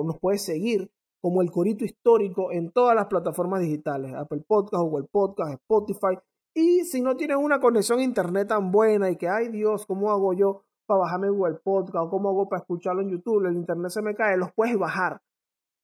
o 0.00 0.04
nos 0.04 0.20
puedes 0.20 0.44
seguir 0.44 0.88
como 1.20 1.42
el 1.42 1.50
Corito 1.50 1.84
Histórico 1.84 2.52
en 2.52 2.70
todas 2.70 2.94
las 2.94 3.06
plataformas 3.06 3.60
digitales, 3.60 4.14
Apple 4.14 4.44
Podcast, 4.46 4.84
Google 4.84 5.08
Podcast, 5.10 5.54
Spotify 5.54 6.16
y 6.54 6.84
si 6.84 7.02
no 7.02 7.16
tienes 7.16 7.36
una 7.36 7.58
conexión 7.58 7.98
a 7.98 8.04
internet 8.04 8.48
tan 8.48 8.70
buena 8.70 9.10
y 9.10 9.16
que, 9.16 9.28
ay 9.28 9.48
Dios, 9.48 9.86
¿cómo 9.86 10.12
hago 10.12 10.32
yo 10.34 10.62
para 10.86 11.00
bajarme 11.00 11.28
Google 11.28 11.56
Podcast? 11.56 12.08
¿Cómo 12.10 12.28
hago 12.28 12.48
para 12.48 12.60
escucharlo 12.60 13.02
en 13.02 13.10
YouTube? 13.10 13.44
El 13.44 13.56
internet 13.56 13.90
se 13.90 14.02
me 14.02 14.14
cae. 14.14 14.36
Los 14.36 14.52
puedes 14.52 14.78
bajar 14.78 15.20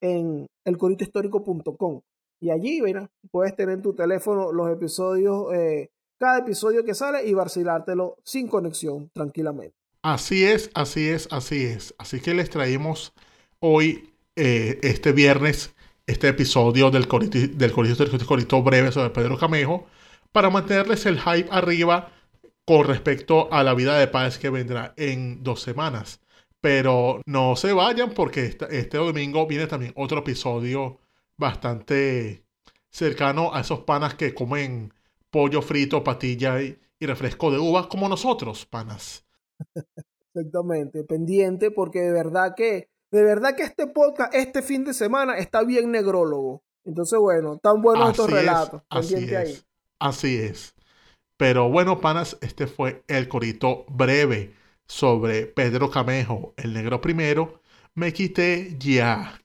en 0.00 0.46
elcoritohistórico.com. 0.64 2.00
Y 2.40 2.50
allí, 2.50 2.80
mira, 2.82 3.10
puedes 3.32 3.56
tener 3.56 3.74
en 3.74 3.82
tu 3.82 3.94
teléfono 3.94 4.52
los 4.52 4.70
episodios, 4.70 5.52
eh, 5.52 5.90
cada 6.18 6.38
episodio 6.38 6.84
que 6.84 6.94
sale 6.94 7.26
y 7.26 7.34
vacilártelo 7.34 8.16
sin 8.22 8.46
conexión 8.46 9.10
tranquilamente. 9.12 9.74
Así 10.02 10.44
es, 10.44 10.70
así 10.74 11.08
es, 11.08 11.28
así 11.32 11.64
es. 11.64 11.94
Así 11.98 12.20
que 12.20 12.32
les 12.32 12.48
traemos 12.48 13.12
hoy, 13.58 14.14
eh, 14.36 14.78
este 14.82 15.12
viernes, 15.12 15.74
este 16.06 16.28
episodio 16.28 16.90
del 16.90 17.08
Corito, 17.08 17.38
del 17.38 17.72
Corito, 17.72 18.04
del 18.04 18.24
Corito 18.26 18.62
breve 18.62 18.92
sobre 18.92 19.10
Pedro 19.10 19.36
Camejo 19.36 19.86
para 20.32 20.50
mantenerles 20.50 21.06
el 21.06 21.20
hype 21.20 21.48
arriba 21.50 22.12
con 22.64 22.86
respecto 22.86 23.52
a 23.52 23.64
la 23.64 23.74
vida 23.74 23.98
de 23.98 24.06
paz 24.06 24.38
que 24.38 24.50
vendrá 24.50 24.94
en 24.96 25.42
dos 25.42 25.60
semanas. 25.60 26.20
Pero 26.60 27.22
no 27.26 27.56
se 27.56 27.72
vayan 27.72 28.10
porque 28.10 28.44
este, 28.44 28.98
domingo 28.98 29.46
viene 29.46 29.66
también 29.66 29.92
otro 29.96 30.20
episodio 30.20 30.98
bastante 31.36 32.44
cercano 32.90 33.54
a 33.54 33.60
esos 33.60 33.80
panas 33.80 34.14
que 34.14 34.34
comen 34.34 34.92
pollo 35.30 35.62
frito, 35.62 36.04
patilla 36.04 36.60
y, 36.62 36.78
refresco 37.00 37.50
de 37.50 37.58
uva 37.58 37.88
como 37.88 38.08
nosotros, 38.08 38.66
panas. 38.66 39.24
Exactamente, 40.34 41.02
pendiente 41.02 41.70
porque 41.70 42.00
de 42.00 42.12
verdad 42.12 42.54
que, 42.54 42.90
de 43.10 43.22
verdad 43.24 43.56
que 43.56 43.62
este 43.62 43.86
podcast, 43.86 44.34
este 44.34 44.62
fin 44.62 44.84
de 44.84 44.92
semana 44.92 45.38
está 45.38 45.64
bien 45.64 45.90
negrólogo. 45.90 46.62
Entonces, 46.84 47.18
bueno, 47.18 47.58
tan 47.58 47.80
buenos 47.80 48.10
estos 48.10 48.30
relatos. 48.30 48.82
pendiente 48.90 49.36
ahí. 49.36 49.58
Así 50.00 50.36
es. 50.36 50.74
Pero 51.38 51.70
bueno, 51.70 52.00
panas, 52.00 52.38
este 52.42 52.66
fue 52.66 53.04
el 53.08 53.28
corito 53.28 53.86
breve 53.88 54.54
sobre 54.88 55.46
Pedro 55.46 55.90
Camejo, 55.90 56.54
el 56.56 56.74
negro 56.74 57.00
primero. 57.00 57.62
Me 57.94 58.12
quité 58.12 58.76
ya. 58.78 59.40